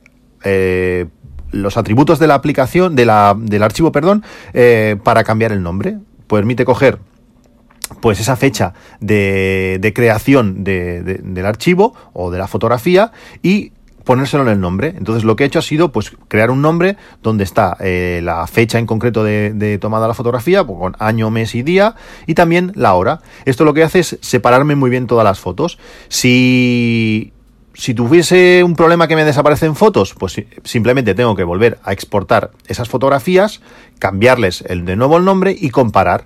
los 1.51 1.77
atributos 1.77 2.19
de 2.19 2.27
la 2.27 2.35
aplicación, 2.35 2.95
de 2.95 3.05
la, 3.05 3.35
del 3.37 3.63
archivo, 3.63 3.91
perdón, 3.91 4.23
para 5.03 5.23
cambiar 5.23 5.51
el 5.51 5.63
nombre 5.63 5.97
permite 6.27 6.65
coger 6.65 6.99
pues 8.01 8.19
esa 8.19 8.35
fecha 8.35 8.73
de, 8.99 9.91
creación 9.95 10.63
de, 10.63 11.01
del 11.01 11.45
archivo 11.45 11.93
o 12.13 12.31
de 12.31 12.37
la 12.37 12.47
fotografía 12.47 13.11
y 13.41 13.71
ponérselo 14.03 14.43
en 14.43 14.49
el 14.49 14.59
nombre. 14.61 14.93
Entonces 14.97 15.23
lo 15.23 15.35
que 15.35 15.43
he 15.43 15.47
hecho 15.47 15.59
ha 15.59 15.63
sido 15.63 15.91
pues 15.91 16.11
crear 16.27 16.49
un 16.49 16.61
nombre 16.61 16.97
donde 17.21 17.43
está 17.43 17.75
eh, 17.79 18.21
la 18.23 18.47
fecha 18.47 18.79
en 18.79 18.85
concreto 18.85 19.23
de, 19.23 19.53
de, 19.53 19.77
tomada 19.77 20.07
la 20.07 20.13
fotografía, 20.13 20.63
pues, 20.63 20.79
con 20.79 20.95
año, 20.99 21.29
mes 21.29 21.55
y 21.55 21.63
día, 21.63 21.95
y 22.25 22.33
también 22.33 22.71
la 22.75 22.93
hora. 22.93 23.21
Esto 23.45 23.65
lo 23.65 23.73
que 23.73 23.83
hace 23.83 23.99
es 23.99 24.17
separarme 24.21 24.75
muy 24.75 24.89
bien 24.89 25.07
todas 25.07 25.25
las 25.25 25.39
fotos. 25.39 25.77
Si 26.07 27.33
si 27.77 27.93
tuviese 27.93 28.63
un 28.63 28.75
problema 28.75 29.07
que 29.07 29.15
me 29.15 29.23
desaparecen 29.23 29.75
fotos, 29.75 30.15
pues 30.17 30.41
simplemente 30.63 31.13
tengo 31.13 31.35
que 31.35 31.43
volver 31.43 31.77
a 31.83 31.93
exportar 31.93 32.49
esas 32.67 32.89
fotografías, 32.89 33.61
cambiarles 33.99 34.63
el, 34.67 34.83
de 34.83 34.95
nuevo 34.95 35.17
el 35.17 35.25
nombre 35.25 35.55
y 35.57 35.69
comparar. 35.69 36.25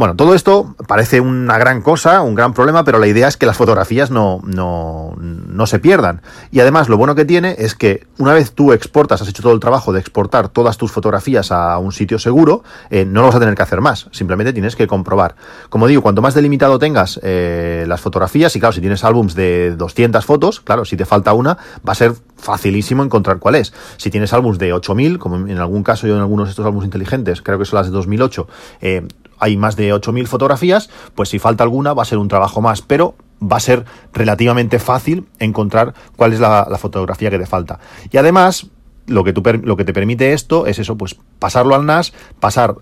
Bueno, 0.00 0.16
todo 0.16 0.34
esto 0.34 0.74
parece 0.88 1.20
una 1.20 1.58
gran 1.58 1.82
cosa, 1.82 2.22
un 2.22 2.34
gran 2.34 2.54
problema, 2.54 2.84
pero 2.84 2.98
la 2.98 3.06
idea 3.06 3.28
es 3.28 3.36
que 3.36 3.44
las 3.44 3.58
fotografías 3.58 4.10
no, 4.10 4.40
no, 4.44 5.14
no, 5.18 5.66
se 5.66 5.78
pierdan. 5.78 6.22
Y 6.50 6.60
además 6.60 6.88
lo 6.88 6.96
bueno 6.96 7.14
que 7.14 7.26
tiene 7.26 7.54
es 7.58 7.74
que 7.74 8.06
una 8.16 8.32
vez 8.32 8.52
tú 8.52 8.72
exportas, 8.72 9.20
has 9.20 9.28
hecho 9.28 9.42
todo 9.42 9.52
el 9.52 9.60
trabajo 9.60 9.92
de 9.92 10.00
exportar 10.00 10.48
todas 10.48 10.78
tus 10.78 10.90
fotografías 10.90 11.52
a 11.52 11.76
un 11.76 11.92
sitio 11.92 12.18
seguro, 12.18 12.64
eh, 12.88 13.04
no 13.04 13.20
lo 13.20 13.26
vas 13.26 13.36
a 13.36 13.40
tener 13.40 13.54
que 13.54 13.62
hacer 13.62 13.82
más, 13.82 14.08
simplemente 14.10 14.54
tienes 14.54 14.74
que 14.74 14.86
comprobar. 14.86 15.34
Como 15.68 15.86
digo, 15.86 16.00
cuanto 16.00 16.22
más 16.22 16.32
delimitado 16.32 16.78
tengas 16.78 17.20
eh, 17.22 17.84
las 17.86 18.00
fotografías, 18.00 18.56
y 18.56 18.58
claro, 18.58 18.72
si 18.72 18.80
tienes 18.80 19.04
álbums 19.04 19.34
de 19.34 19.76
200 19.76 20.24
fotos, 20.24 20.60
claro, 20.60 20.86
si 20.86 20.96
te 20.96 21.04
falta 21.04 21.34
una, 21.34 21.58
va 21.86 21.92
a 21.92 21.94
ser 21.94 22.14
facilísimo 22.38 23.04
encontrar 23.04 23.38
cuál 23.38 23.56
es. 23.56 23.74
Si 23.98 24.08
tienes 24.08 24.32
álbums 24.32 24.58
de 24.58 24.72
8000, 24.72 25.18
como 25.18 25.46
en 25.46 25.58
algún 25.58 25.82
caso 25.82 26.06
yo 26.06 26.14
en 26.14 26.20
algunos 26.20 26.46
de 26.46 26.52
estos 26.52 26.64
álbumes 26.64 26.86
inteligentes, 26.86 27.42
creo 27.42 27.58
que 27.58 27.66
son 27.66 27.76
las 27.76 27.86
de 27.88 27.92
2008, 27.92 28.48
eh, 28.80 29.06
hay 29.40 29.56
más 29.56 29.74
de 29.74 29.89
8.000 29.94 30.26
fotografías, 30.26 30.90
pues 31.14 31.28
si 31.28 31.38
falta 31.38 31.64
alguna 31.64 31.94
va 31.94 32.02
a 32.02 32.06
ser 32.06 32.18
un 32.18 32.28
trabajo 32.28 32.60
más, 32.60 32.82
pero 32.82 33.14
va 33.40 33.56
a 33.56 33.60
ser 33.60 33.84
relativamente 34.12 34.78
fácil 34.78 35.26
encontrar 35.38 35.94
cuál 36.16 36.32
es 36.32 36.40
la, 36.40 36.66
fotografía 36.78 37.30
que 37.30 37.38
te 37.38 37.46
falta. 37.46 37.78
Y 38.10 38.16
además, 38.16 38.66
lo 39.06 39.24
que, 39.24 39.32
tú, 39.32 39.42
lo 39.62 39.76
que 39.76 39.84
te 39.84 39.92
permite 39.92 40.32
esto 40.32 40.66
es 40.66 40.78
eso, 40.78 40.96
pues 40.96 41.16
pasarlo 41.38 41.74
al 41.74 41.86
NAS, 41.86 42.12
pasar 42.38 42.76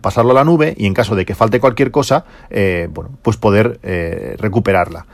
pasarlo 0.00 0.30
a 0.32 0.34
la 0.34 0.44
nube 0.44 0.74
y 0.76 0.86
en 0.86 0.94
caso 0.94 1.14
de 1.14 1.26
que 1.26 1.34
falte 1.34 1.60
cualquier 1.60 1.90
cosa, 1.90 2.24
eh, 2.50 2.88
bueno, 2.90 3.10
pues 3.22 3.36
poder 3.36 3.80
eh, 3.82 4.36
recuperarla. 4.38 5.06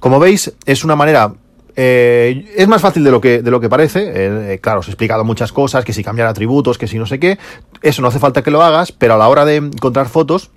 Como 0.00 0.18
veis, 0.18 0.54
es 0.64 0.84
una 0.84 0.96
manera 0.96 1.34
eh, 1.80 2.52
es 2.56 2.66
más 2.66 2.82
fácil 2.82 3.04
de 3.04 3.12
lo 3.12 3.20
que, 3.20 3.40
de 3.40 3.50
lo 3.52 3.60
que 3.60 3.68
parece. 3.68 4.58
Claro, 4.60 4.80
os 4.80 4.88
he 4.88 4.90
explicado 4.90 5.22
muchas 5.22 5.52
cosas, 5.52 5.84
que 5.84 5.92
si 5.92 6.02
cambiar 6.02 6.26
atributos, 6.26 6.76
que 6.76 6.88
si 6.88 6.98
no 6.98 7.06
sé 7.06 7.20
qué. 7.20 7.38
Eso 7.82 8.02
no 8.02 8.08
hace 8.08 8.18
falta 8.18 8.42
que 8.42 8.50
lo 8.50 8.62
hagas, 8.62 8.90
pero 8.90 9.14
a 9.14 9.18
la 9.18 9.28
hora 9.28 9.44
de 9.44 9.56
encontrar 9.56 10.08
fotos, 10.08 10.50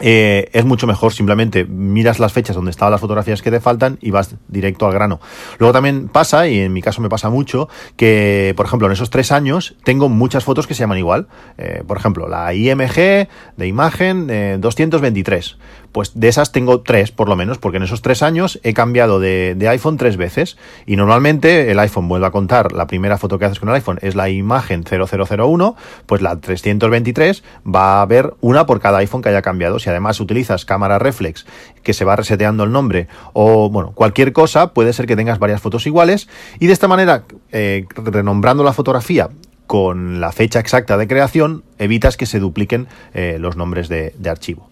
eh, 0.00 0.48
es 0.52 0.64
mucho 0.64 0.86
mejor 0.86 1.12
simplemente 1.12 1.64
miras 1.64 2.18
las 2.18 2.32
fechas 2.32 2.56
donde 2.56 2.70
estaban 2.70 2.90
las 2.90 3.00
fotografías 3.00 3.42
que 3.42 3.50
te 3.50 3.60
faltan 3.60 3.98
y 4.00 4.10
vas 4.10 4.34
directo 4.48 4.86
al 4.86 4.92
grano. 4.92 5.20
Luego 5.58 5.72
también 5.72 6.08
pasa, 6.08 6.48
y 6.48 6.60
en 6.60 6.72
mi 6.72 6.82
caso 6.82 7.00
me 7.00 7.08
pasa 7.08 7.30
mucho, 7.30 7.68
que 7.96 8.54
por 8.56 8.66
ejemplo 8.66 8.86
en 8.88 8.92
esos 8.92 9.10
tres 9.10 9.32
años 9.32 9.76
tengo 9.84 10.08
muchas 10.08 10.44
fotos 10.44 10.66
que 10.66 10.74
se 10.74 10.80
llaman 10.80 10.98
igual. 10.98 11.28
Eh, 11.58 11.82
por 11.86 11.96
ejemplo, 11.96 12.28
la 12.28 12.54
IMG 12.54 13.28
de 13.56 13.66
imagen 13.66 14.60
223. 14.60 15.58
Pues 15.92 16.12
de 16.14 16.28
esas 16.28 16.52
tengo 16.52 16.80
tres 16.80 17.12
por 17.12 17.28
lo 17.28 17.36
menos, 17.36 17.58
porque 17.58 17.76
en 17.76 17.82
esos 17.82 18.00
tres 18.00 18.22
años 18.22 18.58
he 18.62 18.72
cambiado 18.72 19.20
de, 19.20 19.56
iPhone 19.68 19.98
tres 19.98 20.16
veces 20.16 20.56
y 20.86 20.96
normalmente 20.96 21.70
el 21.70 21.78
iPhone 21.78 22.08
vuelve 22.08 22.26
a 22.26 22.30
contar, 22.30 22.72
la 22.72 22.86
primera 22.86 23.18
foto 23.18 23.38
que 23.38 23.44
haces 23.44 23.60
con 23.60 23.68
el 23.68 23.74
iPhone 23.74 23.98
es 24.02 24.14
la 24.14 24.30
imagen 24.30 24.84
0001, 24.84 25.76
pues 26.06 26.22
la 26.22 26.40
323 26.40 27.44
va 27.66 27.98
a 27.98 28.02
haber 28.02 28.34
una 28.40 28.64
por 28.64 28.80
cada 28.80 28.98
iPhone 28.98 29.22
que 29.22 29.28
haya 29.28 29.42
cambiado. 29.42 29.78
Si 29.78 29.90
además 29.90 30.18
utilizas 30.18 30.64
cámara 30.64 30.98
reflex 30.98 31.46
que 31.82 31.92
se 31.92 32.04
va 32.04 32.16
reseteando 32.16 32.64
el 32.64 32.72
nombre 32.72 33.08
o 33.34 33.68
bueno, 33.68 33.92
cualquier 33.92 34.32
cosa, 34.32 34.72
puede 34.72 34.92
ser 34.94 35.06
que 35.06 35.16
tengas 35.16 35.38
varias 35.38 35.60
fotos 35.60 35.86
iguales 35.86 36.28
y 36.58 36.66
de 36.66 36.72
esta 36.72 36.88
manera, 36.88 37.24
eh, 37.50 37.86
renombrando 37.96 38.64
la 38.64 38.72
fotografía 38.72 39.28
con 39.66 40.20
la 40.20 40.32
fecha 40.32 40.58
exacta 40.58 40.96
de 40.96 41.06
creación, 41.06 41.64
evitas 41.78 42.16
que 42.16 42.26
se 42.26 42.38
dupliquen 42.38 42.88
eh, 43.14 43.36
los 43.38 43.56
nombres 43.56 43.88
de 43.88 44.12
archivo. 44.28 44.68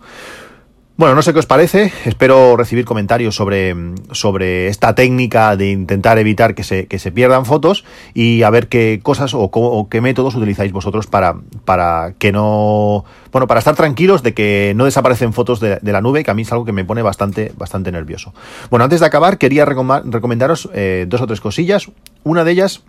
Bueno, 1.00 1.14
no 1.14 1.22
sé 1.22 1.32
qué 1.32 1.38
os 1.38 1.46
parece, 1.46 1.94
espero 2.04 2.58
recibir 2.58 2.84
comentarios 2.84 3.34
sobre, 3.34 3.74
sobre 4.12 4.68
esta 4.68 4.94
técnica 4.94 5.56
de 5.56 5.70
intentar 5.70 6.18
evitar 6.18 6.54
que 6.54 6.62
se, 6.62 6.88
que 6.88 6.98
se 6.98 7.10
pierdan 7.10 7.46
fotos 7.46 7.86
y 8.12 8.42
a 8.42 8.50
ver 8.50 8.68
qué 8.68 9.00
cosas 9.02 9.32
o, 9.32 9.88
qué 9.90 10.02
métodos 10.02 10.34
utilizáis 10.34 10.72
vosotros 10.72 11.06
para, 11.06 11.36
para 11.64 12.12
que 12.18 12.32
no, 12.32 13.06
bueno, 13.32 13.46
para 13.46 13.60
estar 13.60 13.74
tranquilos 13.76 14.22
de 14.22 14.34
que 14.34 14.74
no 14.76 14.84
desaparecen 14.84 15.32
fotos 15.32 15.58
de, 15.58 15.78
de 15.80 15.90
la 15.92 16.02
nube, 16.02 16.22
que 16.22 16.32
a 16.32 16.34
mí 16.34 16.42
es 16.42 16.52
algo 16.52 16.66
que 16.66 16.72
me 16.72 16.84
pone 16.84 17.00
bastante, 17.00 17.50
bastante 17.56 17.90
nervioso. 17.90 18.34
Bueno, 18.68 18.84
antes 18.84 19.00
de 19.00 19.06
acabar, 19.06 19.38
quería 19.38 19.64
recomendaros 19.64 20.68
eh, 20.74 21.06
dos 21.08 21.22
o 21.22 21.26
tres 21.26 21.40
cosillas. 21.40 21.90
Una 22.24 22.44
de 22.44 22.52
ellas 22.52 22.82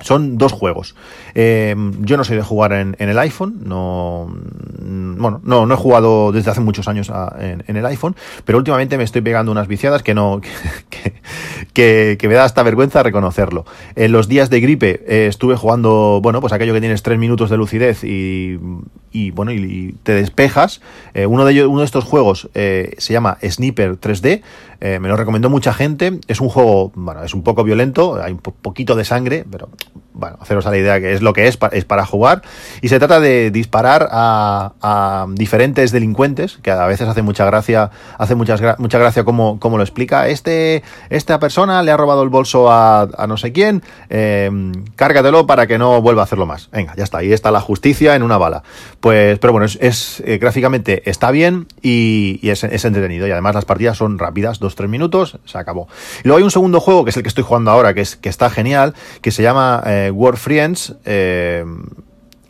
son 0.00 0.38
dos 0.38 0.52
juegos. 0.52 0.94
Eh, 1.34 1.74
yo 2.00 2.16
no 2.16 2.24
soy 2.24 2.36
de 2.36 2.42
jugar 2.42 2.72
en, 2.72 2.96
el 2.98 3.18
iPhone, 3.18 3.60
no, 3.64 4.32
bueno, 4.78 5.40
no, 5.44 5.66
no 5.66 5.74
he 5.74 5.76
jugado 5.76 6.32
desde 6.32 6.50
hace 6.50 6.60
muchos 6.60 6.88
años 6.88 7.10
en, 7.38 7.76
el 7.76 7.86
iPhone, 7.86 8.16
pero 8.44 8.58
últimamente 8.58 8.96
me 8.96 9.04
estoy 9.04 9.22
pegando 9.22 9.52
unas 9.52 9.68
viciadas 9.68 10.02
que 10.02 10.14
no, 10.14 10.40
que, 10.90 11.14
que, 11.72 12.16
que 12.18 12.28
me 12.28 12.34
da 12.34 12.44
hasta 12.44 12.62
vergüenza 12.62 13.02
reconocerlo. 13.02 13.64
En 13.96 14.12
los 14.12 14.28
días 14.28 14.50
de 14.50 14.60
gripe 14.60 15.04
eh, 15.06 15.26
estuve 15.26 15.56
jugando, 15.56 16.20
bueno, 16.22 16.40
pues 16.40 16.52
aquello 16.52 16.74
que 16.74 16.80
tienes 16.80 17.02
tres 17.02 17.18
minutos 17.18 17.50
de 17.50 17.56
lucidez 17.56 18.04
y, 18.04 18.58
y 19.12 19.30
bueno, 19.30 19.52
y, 19.52 19.96
te 20.02 20.12
despejas. 20.12 20.80
Eh, 21.14 21.26
uno 21.26 21.44
de 21.44 21.52
ellos, 21.52 21.68
uno 21.68 21.80
de 21.80 21.86
estos 21.86 22.04
juegos 22.04 22.48
eh, 22.54 22.94
se 22.98 23.12
llama 23.12 23.38
Sniper 23.42 23.98
3D, 23.98 24.42
eh, 24.80 24.98
me 25.00 25.08
lo 25.08 25.16
recomendó 25.16 25.50
mucha 25.50 25.72
gente. 25.72 26.20
Es 26.28 26.40
un 26.40 26.48
juego, 26.48 26.92
bueno, 26.94 27.22
es 27.22 27.34
un 27.34 27.42
poco 27.42 27.64
violento, 27.64 28.22
hay 28.22 28.32
un 28.32 28.38
poquito 28.38 28.94
de 28.94 29.04
sangre, 29.04 29.44
pero 29.50 29.68
bueno, 30.18 30.36
haceros 30.40 30.66
a 30.66 30.70
la 30.70 30.78
idea 30.78 31.00
que 31.00 31.12
es 31.14 31.22
lo 31.22 31.32
que 31.32 31.46
es, 31.46 31.58
es 31.72 31.84
para 31.84 32.04
jugar. 32.04 32.42
Y 32.82 32.88
se 32.88 32.98
trata 32.98 33.20
de 33.20 33.50
disparar 33.50 34.08
a, 34.10 35.26
diferentes 35.32 35.92
delincuentes, 35.92 36.58
que 36.62 36.70
a 36.70 36.86
veces 36.86 37.08
hace 37.08 37.22
mucha 37.22 37.44
gracia, 37.44 37.90
hace 38.18 38.34
muchas, 38.34 38.60
mucha 38.78 38.98
gracia 38.98 39.24
como, 39.24 39.60
como 39.60 39.76
lo 39.76 39.84
explica. 39.84 40.28
Este, 40.28 40.82
esta 41.08 41.38
persona 41.38 41.82
le 41.82 41.92
ha 41.92 41.96
robado 41.96 42.22
el 42.22 42.28
bolso 42.28 42.70
a, 42.70 43.08
no 43.28 43.36
sé 43.36 43.52
quién, 43.52 43.82
eh, 44.10 44.50
cárgatelo 44.96 45.46
para 45.46 45.66
que 45.66 45.78
no 45.78 46.02
vuelva 46.02 46.22
a 46.22 46.24
hacerlo 46.24 46.46
más. 46.46 46.68
Venga, 46.70 46.94
ya 46.96 47.04
está, 47.04 47.18
ahí 47.18 47.32
está 47.32 47.50
la 47.50 47.60
justicia 47.60 48.16
en 48.16 48.22
una 48.22 48.38
bala. 48.38 48.64
Pues, 49.00 49.38
pero 49.38 49.52
bueno, 49.52 49.66
es, 49.66 50.22
eh, 50.24 50.38
gráficamente 50.38 51.08
está 51.08 51.30
bien 51.30 51.68
y, 51.80 52.40
es, 52.42 52.64
es, 52.64 52.84
entretenido. 52.84 53.26
Y 53.28 53.30
además 53.30 53.54
las 53.54 53.64
partidas 53.64 53.96
son 53.96 54.18
rápidas, 54.18 54.58
dos, 54.58 54.74
tres 54.74 54.90
minutos, 54.90 55.38
se 55.44 55.58
acabó. 55.58 55.88
Y 56.24 56.28
luego 56.28 56.38
hay 56.38 56.44
un 56.44 56.50
segundo 56.50 56.80
juego, 56.80 57.04
que 57.04 57.10
es 57.10 57.16
el 57.16 57.22
que 57.22 57.28
estoy 57.28 57.44
jugando 57.44 57.70
ahora, 57.70 57.94
que, 57.94 58.00
es, 58.00 58.16
que 58.16 58.28
está 58.28 58.50
genial, 58.50 58.94
que 59.22 59.30
se 59.30 59.42
llama 59.42 59.82
eh, 59.86 60.07
Eh, 61.04 61.64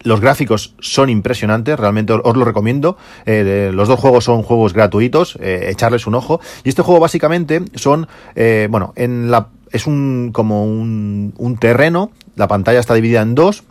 los 0.02 0.20
gráficos 0.20 0.74
son 0.80 1.10
impresionantes, 1.10 1.78
realmente 1.78 2.12
os 2.12 2.36
lo 2.36 2.44
recomiendo. 2.44 2.96
Eh, 3.26 3.70
los 3.74 3.88
dos 3.88 3.98
juegos 3.98 4.24
son 4.24 4.42
juegos 4.42 4.72
gratuitos, 4.72 5.36
eh, 5.40 5.68
echarles 5.70 6.06
un 6.06 6.14
ojo. 6.14 6.40
Y 6.64 6.68
este 6.68 6.82
juego 6.82 7.00
básicamente 7.00 7.62
son, 7.74 8.08
eh, 8.34 8.68
bueno, 8.70 8.92
en 8.96 9.30
la 9.30 9.48
es 9.70 9.86
un 9.86 10.30
como 10.32 10.64
un, 10.64 11.34
un 11.36 11.58
terreno, 11.58 12.10
la 12.36 12.48
pantalla 12.48 12.80
está 12.80 12.94
dividida 12.94 13.20
en 13.20 13.34
dos 13.34 13.64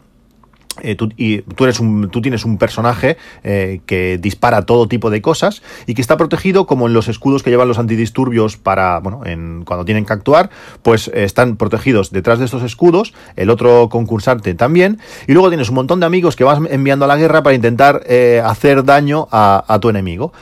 eh, 0.82 0.96
tú, 0.96 1.10
y 1.18 1.42
tú, 1.42 1.64
eres 1.64 1.80
un, 1.80 2.10
tú 2.10 2.22
tienes 2.22 2.46
un 2.46 2.58
personaje 2.58 3.18
eh, 3.44 3.82
que 3.86 4.18
dispara 4.18 4.64
todo 4.64 4.88
tipo 4.88 5.10
de 5.10 5.22
cosas 5.22 5.62
y 5.86 5.94
que 5.94 6.02
está 6.02 6.18
protegido 6.18 6.66
como 6.66 6.88
en 6.88 6.94
los 6.94 7.08
escudos 7.08 7.44
que 7.44 7.50
llevan 7.50 7.68
los 7.68 7.80
antidisturbios 7.80 8.58
para, 8.58 9.00
bueno, 9.00 9.22
en, 9.26 9.64
cuando 9.66 9.86
tienen 9.86 10.06
que 10.06 10.14
actuar, 10.14 10.50
pues 10.84 11.08
eh, 11.10 11.24
están 11.24 11.58
protegidos 11.58 12.12
detrás 12.12 12.40
de 12.40 12.46
estos 12.46 12.64
escudos, 12.64 13.14
el 13.36 13.50
otro 13.50 13.90
concursante 13.90 14.54
también, 14.54 15.00
y 15.28 15.34
luego 15.34 15.50
tienes 15.50 15.70
un 15.70 15.76
montón 15.76 16.00
de 16.00 16.06
amigos 16.06 16.36
que 16.36 16.44
vas 16.44 16.60
enviando 16.70 17.06
a 17.06 17.08
la 17.08 17.18
guerra 17.18 17.44
para 17.44 17.56
intentar 17.56 18.04
hacer 18.44 18.84
daño 18.84 19.28
a, 19.32 19.64
a 19.68 19.80
tu 19.80 19.90
enemigo. 19.90 20.34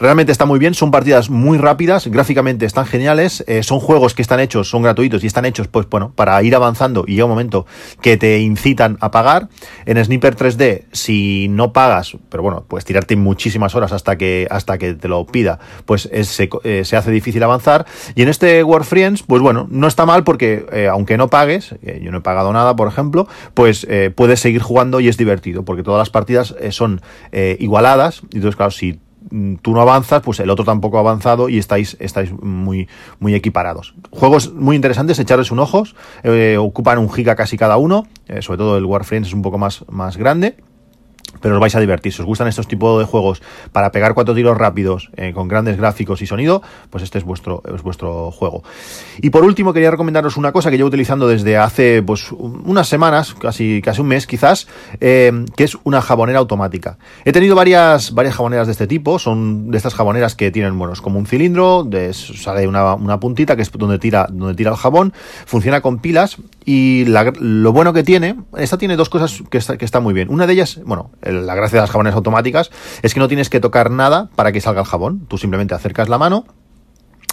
Eh, 0.00 0.14
Realmente 0.14 0.32
está 0.32 0.44
muy 0.44 0.58
bien, 0.58 0.74
son 0.74 0.90
partidas 0.90 1.30
muy 1.30 1.58
rápidas, 1.58 2.06
gráficamente 2.06 2.66
están 2.66 2.86
geniales, 2.86 3.42
eh, 3.46 3.62
son 3.62 3.80
juegos 3.80 4.14
que 4.14 4.22
están 4.22 4.40
hechos, 4.40 4.68
son 4.68 4.82
gratuitos 4.82 5.24
y 5.24 5.26
están 5.26 5.44
hechos, 5.44 5.68
pues 5.68 5.88
bueno, 5.88 6.12
para 6.14 6.42
ir 6.42 6.54
avanzando 6.54 7.04
y 7.06 7.12
llega 7.12 7.24
un 7.24 7.30
momento 7.30 7.66
que 8.00 8.16
te 8.16 8.38
incitan 8.40 8.98
a 9.00 9.10
pagar. 9.10 9.48
En 9.86 10.02
Sniper 10.04 10.36
3D, 10.36 10.84
si 10.92 11.48
no 11.48 11.72
pagas, 11.72 12.16
pero 12.28 12.42
bueno, 12.42 12.64
pues 12.68 12.84
tirarte 12.84 13.16
muchísimas 13.16 13.74
horas 13.74 13.92
hasta 13.92 14.16
que, 14.16 14.46
hasta 14.50 14.78
que 14.78 14.94
te 14.94 15.08
lo 15.08 15.26
pida, 15.26 15.58
pues 15.84 16.08
es, 16.12 16.28
se, 16.28 16.48
eh, 16.64 16.84
se, 16.84 16.96
hace 16.96 17.10
difícil 17.10 17.42
avanzar. 17.42 17.86
Y 18.14 18.22
en 18.22 18.28
este 18.28 18.62
Warfriends, 18.62 19.22
pues 19.22 19.42
bueno, 19.42 19.66
no 19.70 19.86
está 19.86 20.06
mal 20.06 20.24
porque 20.24 20.66
eh, 20.72 20.88
aunque 20.88 21.16
no 21.16 21.28
pagues, 21.28 21.74
yo 22.00 22.10
no 22.10 22.18
he 22.18 22.20
pagado 22.20 22.52
nada, 22.52 22.76
por 22.76 22.88
ejemplo, 22.88 23.26
pues 23.54 23.86
eh, 23.88 24.10
puedes 24.14 24.40
seguir 24.40 24.62
jugando 24.62 25.00
y 25.00 25.08
es 25.08 25.16
divertido, 25.16 25.64
porque 25.64 25.82
todas 25.82 25.98
las 25.98 26.10
partidas 26.10 26.54
eh, 26.60 26.72
son 26.72 27.00
igualadas. 27.58 28.22
Y 28.30 28.36
entonces, 28.36 28.56
claro, 28.56 28.70
si 28.70 29.00
tú 29.62 29.72
no 29.72 29.80
avanzas, 29.80 30.22
pues 30.22 30.40
el 30.40 30.50
otro 30.50 30.64
tampoco 30.64 30.98
ha 30.98 31.00
avanzado 31.00 31.48
y 31.48 31.58
estáis, 31.58 31.96
estáis 32.00 32.32
muy, 32.32 32.88
muy 33.18 33.34
equiparados. 33.34 33.94
Juegos 34.10 34.52
muy 34.52 34.76
interesantes, 34.76 35.18
echarles 35.18 35.50
un 35.50 35.58
ojo, 35.58 35.84
eh, 36.22 36.56
ocupan 36.58 36.98
un 36.98 37.10
giga 37.10 37.34
casi 37.34 37.56
cada 37.56 37.76
uno, 37.76 38.06
eh, 38.26 38.42
sobre 38.42 38.58
todo 38.58 38.78
el 38.78 38.84
Warframes 38.84 39.28
es 39.28 39.34
un 39.34 39.42
poco 39.42 39.58
más, 39.58 39.84
más 39.88 40.16
grande 40.16 40.56
pero 41.44 41.56
os 41.56 41.60
vais 41.60 41.76
a 41.76 41.80
divertir. 41.80 42.10
Si 42.10 42.22
os 42.22 42.26
gustan 42.26 42.48
estos 42.48 42.66
tipos 42.66 42.98
de 42.98 43.04
juegos 43.04 43.42
para 43.70 43.92
pegar 43.92 44.14
cuatro 44.14 44.34
tiros 44.34 44.56
rápidos 44.56 45.10
eh, 45.14 45.34
con 45.34 45.46
grandes 45.46 45.76
gráficos 45.76 46.22
y 46.22 46.26
sonido, 46.26 46.62
pues 46.88 47.04
este 47.04 47.18
es 47.18 47.24
vuestro, 47.24 47.62
es 47.68 47.82
vuestro 47.82 48.30
juego. 48.30 48.64
Y 49.20 49.28
por 49.28 49.44
último, 49.44 49.74
quería 49.74 49.90
recomendaros 49.90 50.38
una 50.38 50.52
cosa 50.52 50.70
que 50.70 50.78
llevo 50.78 50.88
utilizando 50.88 51.28
desde 51.28 51.58
hace 51.58 52.02
pues 52.02 52.32
unas 52.32 52.88
semanas, 52.88 53.34
casi, 53.34 53.82
casi 53.82 54.00
un 54.00 54.06
mes 54.06 54.26
quizás, 54.26 54.68
eh, 55.02 55.44
que 55.54 55.64
es 55.64 55.76
una 55.84 56.00
jabonera 56.00 56.38
automática. 56.38 56.96
He 57.26 57.32
tenido 57.32 57.54
varias, 57.54 58.14
varias 58.14 58.36
jaboneras 58.36 58.66
de 58.66 58.72
este 58.72 58.86
tipo, 58.86 59.18
son 59.18 59.70
de 59.70 59.76
estas 59.76 59.92
jaboneras 59.92 60.34
que 60.36 60.50
tienen, 60.50 60.78
bueno, 60.78 60.94
es 60.94 61.02
como 61.02 61.18
un 61.18 61.26
cilindro, 61.26 61.84
de, 61.84 62.14
sale 62.14 62.66
una, 62.66 62.94
una 62.94 63.20
puntita 63.20 63.54
que 63.54 63.60
es 63.60 63.70
donde 63.70 63.98
tira, 63.98 64.28
donde 64.30 64.54
tira 64.54 64.70
el 64.70 64.78
jabón, 64.78 65.12
funciona 65.44 65.82
con 65.82 65.98
pilas 65.98 66.38
y 66.64 67.04
lo 67.04 67.72
bueno 67.72 67.92
que 67.92 68.02
tiene, 68.02 68.36
esta 68.56 68.78
tiene 68.78 68.96
dos 68.96 69.08
cosas 69.08 69.42
que 69.50 69.58
está, 69.58 69.76
que 69.76 69.84
está 69.84 70.00
muy 70.00 70.14
bien. 70.14 70.30
Una 70.30 70.46
de 70.46 70.54
ellas, 70.54 70.80
bueno, 70.84 71.10
la 71.22 71.54
gracia 71.54 71.76
de 71.76 71.82
las 71.82 71.90
jabones 71.90 72.14
automáticas 72.14 72.70
es 73.02 73.12
que 73.12 73.20
no 73.20 73.28
tienes 73.28 73.50
que 73.50 73.60
tocar 73.60 73.90
nada 73.90 74.30
para 74.34 74.52
que 74.52 74.60
salga 74.60 74.80
el 74.80 74.86
jabón. 74.86 75.26
Tú 75.28 75.36
simplemente 75.36 75.74
acercas 75.74 76.08
la 76.08 76.18
mano 76.18 76.46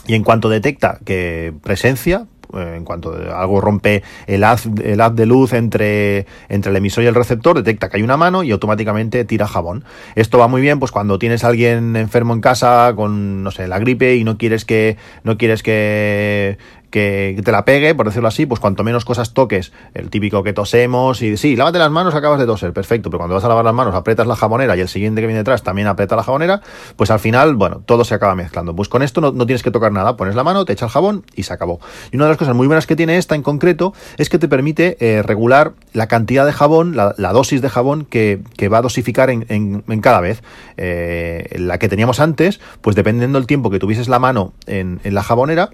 y 0.07 0.15
en 0.15 0.23
cuanto 0.23 0.49
detecta 0.49 0.99
que 1.05 1.53
presencia, 1.63 2.27
eh, 2.53 2.73
en 2.75 2.83
cuanto 2.83 3.13
algo 3.33 3.61
rompe 3.61 4.03
el 4.27 4.43
haz, 4.43 4.67
el 4.83 4.99
haz 4.99 5.15
de 5.15 5.25
luz 5.25 5.53
entre, 5.53 6.25
entre 6.49 6.71
el 6.71 6.75
emisor 6.75 7.03
y 7.03 7.07
el 7.07 7.15
receptor, 7.15 7.55
detecta 7.55 7.89
que 7.89 7.97
hay 7.97 8.03
una 8.03 8.17
mano 8.17 8.43
y 8.43 8.51
automáticamente 8.51 9.23
tira 9.25 9.47
jabón. 9.47 9.85
Esto 10.15 10.37
va 10.39 10.47
muy 10.47 10.61
bien, 10.61 10.79
pues 10.79 10.91
cuando 10.91 11.19
tienes 11.19 11.43
a 11.43 11.47
alguien 11.47 11.95
enfermo 11.95 12.33
en 12.33 12.41
casa 12.41 12.93
con, 12.95 13.43
no 13.43 13.51
sé, 13.51 13.67
la 13.67 13.79
gripe 13.79 14.15
y 14.15 14.23
no 14.23 14.37
quieres 14.37 14.65
que, 14.65 14.97
no 15.23 15.37
quieres 15.37 15.63
que 15.63 16.57
que 16.91 17.41
te 17.43 17.51
la 17.51 17.65
pegue, 17.65 17.95
por 17.95 18.05
decirlo 18.05 18.27
así, 18.27 18.45
pues 18.45 18.59
cuanto 18.59 18.83
menos 18.83 19.05
cosas 19.05 19.33
toques, 19.33 19.71
el 19.93 20.09
típico 20.09 20.43
que 20.43 20.53
tosemos 20.53 21.21
y 21.21 21.37
sí, 21.37 21.55
lávate 21.55 21.79
las 21.79 21.89
manos, 21.89 22.13
acabas 22.13 22.39
de 22.39 22.45
toser, 22.45 22.73
perfecto, 22.73 23.09
pero 23.09 23.19
cuando 23.19 23.33
vas 23.35 23.43
a 23.43 23.47
lavar 23.47 23.65
las 23.65 23.73
manos 23.73 23.95
aprietas 23.95 24.27
la 24.27 24.35
jabonera 24.35 24.75
y 24.75 24.81
el 24.81 24.89
siguiente 24.89 25.21
que 25.21 25.27
viene 25.27 25.39
detrás 25.39 25.63
también 25.63 25.87
aprieta 25.87 26.15
la 26.15 26.23
jabonera, 26.23 26.61
pues 26.97 27.09
al 27.09 27.19
final, 27.19 27.55
bueno, 27.55 27.81
todo 27.85 28.03
se 28.03 28.13
acaba 28.13 28.35
mezclando. 28.35 28.75
Pues 28.75 28.89
con 28.89 29.01
esto 29.01 29.21
no, 29.21 29.45
tienes 29.45 29.63
que 29.63 29.71
tocar 29.71 29.91
nada, 29.91 30.17
pones 30.17 30.35
la 30.35 30.43
mano, 30.43 30.65
te 30.65 30.73
echa 30.73 30.85
el 30.85 30.91
jabón 30.91 31.23
y 31.35 31.43
se 31.43 31.53
acabó. 31.53 31.79
Y 32.11 32.17
una 32.17 32.25
de 32.25 32.29
las 32.31 32.37
cosas 32.37 32.55
muy 32.55 32.67
buenas 32.67 32.85
que 32.85 32.95
tiene 32.95 33.17
esta 33.17 33.35
en 33.35 33.41
concreto 33.41 33.93
es 34.17 34.29
que 34.29 34.37
te 34.37 34.47
permite 34.47 34.97
eh, 34.99 35.23
regular 35.23 35.73
la 35.93 36.07
cantidad 36.07 36.45
de 36.45 36.51
jabón, 36.51 36.95
la, 36.95 37.13
dosis 37.31 37.61
de 37.61 37.69
jabón 37.69 38.05
que, 38.05 38.41
va 38.71 38.79
a 38.79 38.81
dosificar 38.81 39.29
en, 39.29 40.01
cada 40.01 40.19
vez. 40.19 40.43
Eh, 40.77 41.55
la 41.57 41.79
que 41.79 41.87
teníamos 41.87 42.19
antes, 42.19 42.59
pues 42.81 42.95
dependiendo 42.95 43.39
del 43.39 43.47
tiempo 43.47 43.69
que 43.69 43.79
tuvieses 43.79 44.09
la 44.09 44.19
mano 44.19 44.53
en, 44.65 44.99
en 45.03 45.13
la 45.13 45.23
jabonera, 45.23 45.71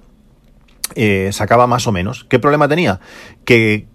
eh, 0.96 1.30
sacaba 1.34 1.68
más 1.68 1.88
o 1.88 1.92
menos. 1.92 2.26
¿Qué 2.30 2.40
problema 2.40 2.68
tenía? 2.68 3.00
Que 3.46 3.88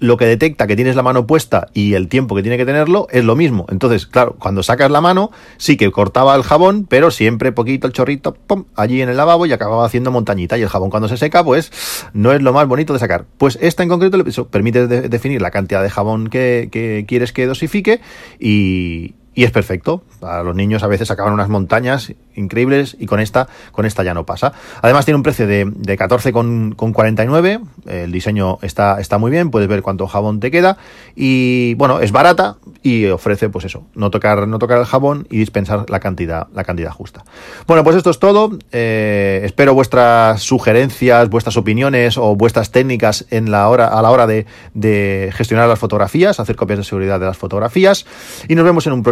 lo 0.00 0.16
que 0.16 0.26
detecta 0.26 0.66
que 0.66 0.76
tienes 0.76 0.96
la 0.96 1.02
mano 1.02 1.26
puesta 1.26 1.68
y 1.72 1.94
el 1.94 2.08
tiempo 2.08 2.34
que 2.34 2.42
tiene 2.42 2.56
que 2.56 2.66
tenerlo 2.66 3.06
es 3.10 3.24
lo 3.24 3.36
mismo. 3.36 3.66
Entonces, 3.70 4.06
claro, 4.06 4.36
cuando 4.38 4.62
sacas 4.62 4.90
la 4.90 5.00
mano, 5.00 5.30
sí 5.56 5.76
que 5.76 5.90
cortaba 5.90 6.34
el 6.34 6.42
jabón, 6.42 6.86
pero 6.88 7.10
siempre 7.10 7.52
poquito 7.52 7.86
el 7.86 7.92
chorrito, 7.92 8.34
pum, 8.34 8.64
allí 8.76 9.02
en 9.02 9.08
el 9.08 9.16
lavabo 9.16 9.46
y 9.46 9.52
acababa 9.52 9.86
haciendo 9.86 10.10
montañita. 10.10 10.58
Y 10.58 10.62
el 10.62 10.68
jabón 10.68 10.90
cuando 10.90 11.08
se 11.08 11.16
seca, 11.16 11.44
pues 11.44 11.72
no 12.12 12.32
es 12.32 12.42
lo 12.42 12.52
más 12.52 12.66
bonito 12.66 12.92
de 12.92 12.98
sacar. 12.98 13.26
Pues 13.38 13.58
esta 13.60 13.82
en 13.82 13.88
concreto 13.88 14.16
le 14.16 14.24
permite 14.50 14.86
definir 14.86 15.40
la 15.40 15.50
cantidad 15.50 15.82
de 15.82 15.90
jabón 15.90 16.28
que, 16.28 16.68
que 16.70 17.04
quieres 17.06 17.32
que 17.32 17.46
dosifique 17.46 18.00
y, 18.38 19.14
y 19.34 19.44
es 19.44 19.50
perfecto. 19.50 20.02
Para 20.20 20.42
los 20.42 20.54
niños 20.54 20.82
a 20.82 20.86
veces 20.86 21.10
acaban 21.10 21.32
unas 21.32 21.48
montañas 21.48 22.12
increíbles 22.34 22.96
y 22.98 23.06
con 23.06 23.20
esta, 23.20 23.48
con 23.72 23.86
esta 23.86 24.02
ya 24.02 24.14
no 24.14 24.24
pasa. 24.24 24.52
Además 24.82 25.04
tiene 25.04 25.16
un 25.16 25.22
precio 25.22 25.46
de, 25.46 25.70
de 25.74 25.98
14,49. 25.98 27.60
El 27.86 28.12
diseño 28.12 28.58
está, 28.62 29.00
está 29.00 29.18
muy 29.18 29.30
bien, 29.30 29.50
puedes 29.50 29.68
ver 29.68 29.82
cuánto 29.82 30.06
jabón 30.06 30.40
te 30.40 30.50
queda. 30.50 30.76
Y 31.14 31.74
bueno, 31.74 32.00
es 32.00 32.12
barata 32.12 32.56
y 32.82 33.06
ofrece, 33.06 33.48
pues 33.48 33.64
eso, 33.64 33.84
no 33.94 34.10
tocar, 34.10 34.46
no 34.46 34.58
tocar 34.58 34.78
el 34.78 34.84
jabón 34.84 35.26
y 35.30 35.38
dispensar 35.38 35.88
la 35.88 36.00
cantidad, 36.00 36.48
la 36.54 36.64
cantidad 36.64 36.90
justa. 36.90 37.24
Bueno, 37.66 37.82
pues 37.84 37.96
esto 37.96 38.10
es 38.10 38.18
todo. 38.18 38.56
Eh, 38.72 39.42
espero 39.44 39.74
vuestras 39.74 40.42
sugerencias, 40.42 41.28
vuestras 41.28 41.56
opiniones 41.56 42.18
o 42.18 42.36
vuestras 42.36 42.70
técnicas 42.70 43.26
en 43.30 43.50
la 43.50 43.68
hora, 43.68 43.88
a 43.88 44.02
la 44.02 44.10
hora 44.10 44.26
de, 44.26 44.46
de 44.74 45.32
gestionar 45.34 45.68
las 45.68 45.78
fotografías, 45.78 46.40
hacer 46.40 46.56
copias 46.56 46.78
de 46.78 46.84
seguridad 46.84 47.18
de 47.18 47.26
las 47.26 47.36
fotografías. 47.36 48.06
Y 48.48 48.54
nos 48.54 48.64
vemos 48.64 48.86
en 48.86 48.92
un 48.92 49.02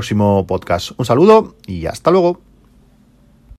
podcast. 0.47 0.92
Un 0.99 1.04
saludo 1.04 1.57
y 1.66 1.87
hasta 1.87 2.11
luego. 2.11 2.51